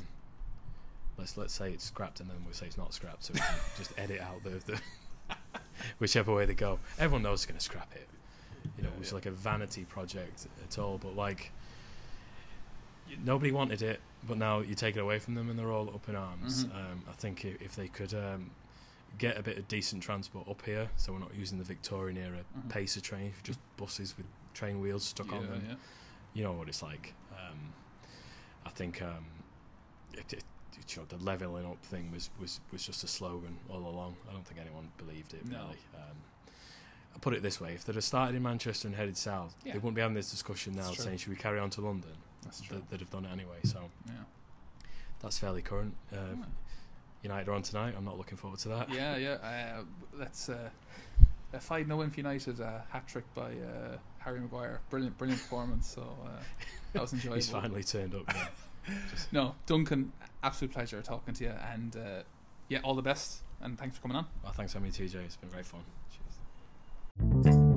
let's 1.19 1.37
let's 1.37 1.53
say 1.55 1.73
it's 1.73 1.85
scrapped, 1.85 2.21
and 2.21 2.29
then 2.31 2.37
we'll 2.45 2.55
say 2.55 2.67
it's 2.67 2.79
not 2.79 2.95
scrapped, 2.95 3.25
so 3.25 3.35
we 3.35 3.41
can 3.41 3.49
just 3.77 3.93
edit 3.99 4.21
out 4.21 4.43
the, 4.45 4.51
the 4.73 4.81
whichever 5.99 6.35
way 6.35 6.47
they 6.47 6.55
go. 6.55 6.79
Everyone 6.99 7.23
knows 7.23 7.45
they're 7.45 7.53
going 7.53 7.59
to 7.59 7.65
scrap 7.65 7.91
it. 7.95 8.09
You 8.77 8.85
know, 8.85 8.89
Yeah, 8.91 8.95
it 8.97 8.99
was 9.01 9.09
yeah. 9.11 9.15
like 9.17 9.27
a 9.27 9.31
vanity 9.31 9.85
project 9.85 10.47
at 10.67 10.79
all, 10.79 10.99
but 10.99 11.15
like 11.17 11.51
nobody 13.25 13.51
wanted 13.51 13.83
it, 13.83 14.01
but 14.27 14.37
now 14.39 14.61
you 14.61 14.75
take 14.75 14.97
it 14.97 15.01
away 15.01 15.19
from 15.19 15.35
them, 15.35 15.51
and 15.51 15.59
they're 15.59 15.73
all 15.73 15.89
up 15.89 16.09
in 16.09 16.15
arms. 16.17 16.65
Mhm. 16.67 16.75
Um, 16.75 17.03
I 17.09 17.13
think 17.13 17.45
i- 17.45 17.63
if 17.65 17.75
they 17.75 17.89
could 17.89 18.15
um, 18.15 18.51
get 19.17 19.37
a 19.39 19.43
bit 19.43 19.59
of 19.59 19.67
decent 19.69 20.03
transport 20.03 20.47
up 20.49 20.63
here, 20.65 20.89
so 20.97 21.13
we're 21.13 21.19
not 21.19 21.35
using 21.35 21.59
the 21.59 21.65
Victorian 21.65 22.17
era 22.19 22.39
Mhm. 22.57 22.69
pacer 22.69 23.01
train, 23.01 23.33
just 23.43 23.59
buses 23.77 24.17
with 24.17 24.27
train 24.55 24.81
wheels 24.81 25.05
stuck 25.05 25.33
on 25.33 25.47
them 25.47 25.63
yeah. 25.69 25.75
you 26.35 26.43
know 26.43 26.53
what 26.53 26.69
it's 26.69 26.83
like. 26.83 27.15
Um, 27.33 27.73
I 28.67 28.71
think 28.71 29.01
um, 29.03 29.25
it, 30.13 30.21
it, 30.33 30.33
it- 30.33 30.45
you 30.97 31.03
know, 31.03 31.07
the 31.09 31.23
leveling 31.25 31.67
up 31.67 31.83
thing 31.85 32.11
was, 32.13 32.31
was, 32.41 32.61
was 32.73 32.87
just 32.87 33.03
a 33.05 33.09
slogan 33.09 33.59
all 33.69 33.79
along. 33.89 34.17
I 34.29 34.33
don't 34.33 34.47
think 34.47 34.61
anyone 34.61 34.91
believed 34.97 35.35
it 35.35 35.45
No. 35.47 35.59
really. 35.59 35.79
Um, 35.95 36.17
I 37.15 37.19
put 37.19 37.35
it 37.35 37.43
this 37.43 37.61
way: 37.61 37.75
if 37.75 37.85
they'd 37.85 37.95
have 37.97 38.05
started 38.05 38.37
in 38.37 38.43
Manchester 38.43 38.87
and 38.89 38.97
headed 38.97 39.17
south, 39.17 39.55
Yeah. 39.65 39.73
they 39.73 39.79
wouldn't 39.81 39.97
be 39.97 40.01
having 40.03 40.15
this 40.15 40.31
discussion 40.31 40.75
now, 40.75 40.93
saying 40.93 41.19
should 41.19 41.31
we 41.31 41.37
carry 41.37 41.59
on 41.59 41.69
to 41.71 41.81
London. 41.81 42.13
That's 42.43 42.61
true. 42.61 42.77
They, 42.79 42.85
would 42.93 43.01
have 43.01 43.11
done 43.11 43.25
it 43.25 43.33
anyway. 43.33 43.59
So 43.65 43.91
Yeah. 44.07 44.13
that's 45.21 45.37
fairly 45.39 45.63
current. 45.63 45.95
Uh, 46.13 46.17
Yeah. 46.17 46.45
United 47.23 47.49
are 47.49 47.53
on 47.55 47.63
tonight. 47.63 47.95
I'm 47.97 48.05
not 48.05 48.17
looking 48.19 48.37
forward 48.37 48.61
to 48.61 48.69
that. 48.69 48.93
yeah, 48.93 49.17
yeah. 49.17 49.33
Uh, 49.79 49.83
that's 50.19 50.49
uh, 50.49 50.71
a 51.53 51.61
five 51.61 51.87
no 51.89 51.97
win 51.97 52.11
for 52.11 52.21
United. 52.21 52.61
A 52.61 52.85
hat 52.91 53.07
trick 53.09 53.25
by 53.35 53.53
uh, 53.53 53.97
Harry 54.19 54.41
Maguire. 54.41 54.81
Brilliant, 54.91 55.19
brilliant 55.19 55.41
performance. 55.43 55.89
So 55.89 56.03
uh, 56.03 56.29
that 56.93 57.03
was 57.03 57.13
enjoyable. 57.15 57.37
He's 57.37 57.51
finally 57.51 57.85
turned 57.85 58.15
up. 58.15 58.33
No, 59.33 59.55
Duncan, 59.67 60.13
absolute 60.43 60.73
pleasure 60.73 61.03
talking 61.03 61.35
to 61.35 61.45
you, 61.45 61.53
and 61.75 61.95
uh, 61.95 62.23
yeah, 62.69 62.79
all 62.83 62.95
the 62.95 63.03
best, 63.03 63.43
and 63.61 63.79
thanks 63.79 63.97
for 63.97 64.03
coming 64.03 64.17
on. 64.17 64.25
well, 64.43 64.53
thanks, 64.53 64.75
Emily 64.75 64.91
TJ. 64.91 65.17
It's 65.17 65.37
been 65.37 65.51
great 65.51 65.67
fun. 65.67 65.83
Cheers. 67.45 67.68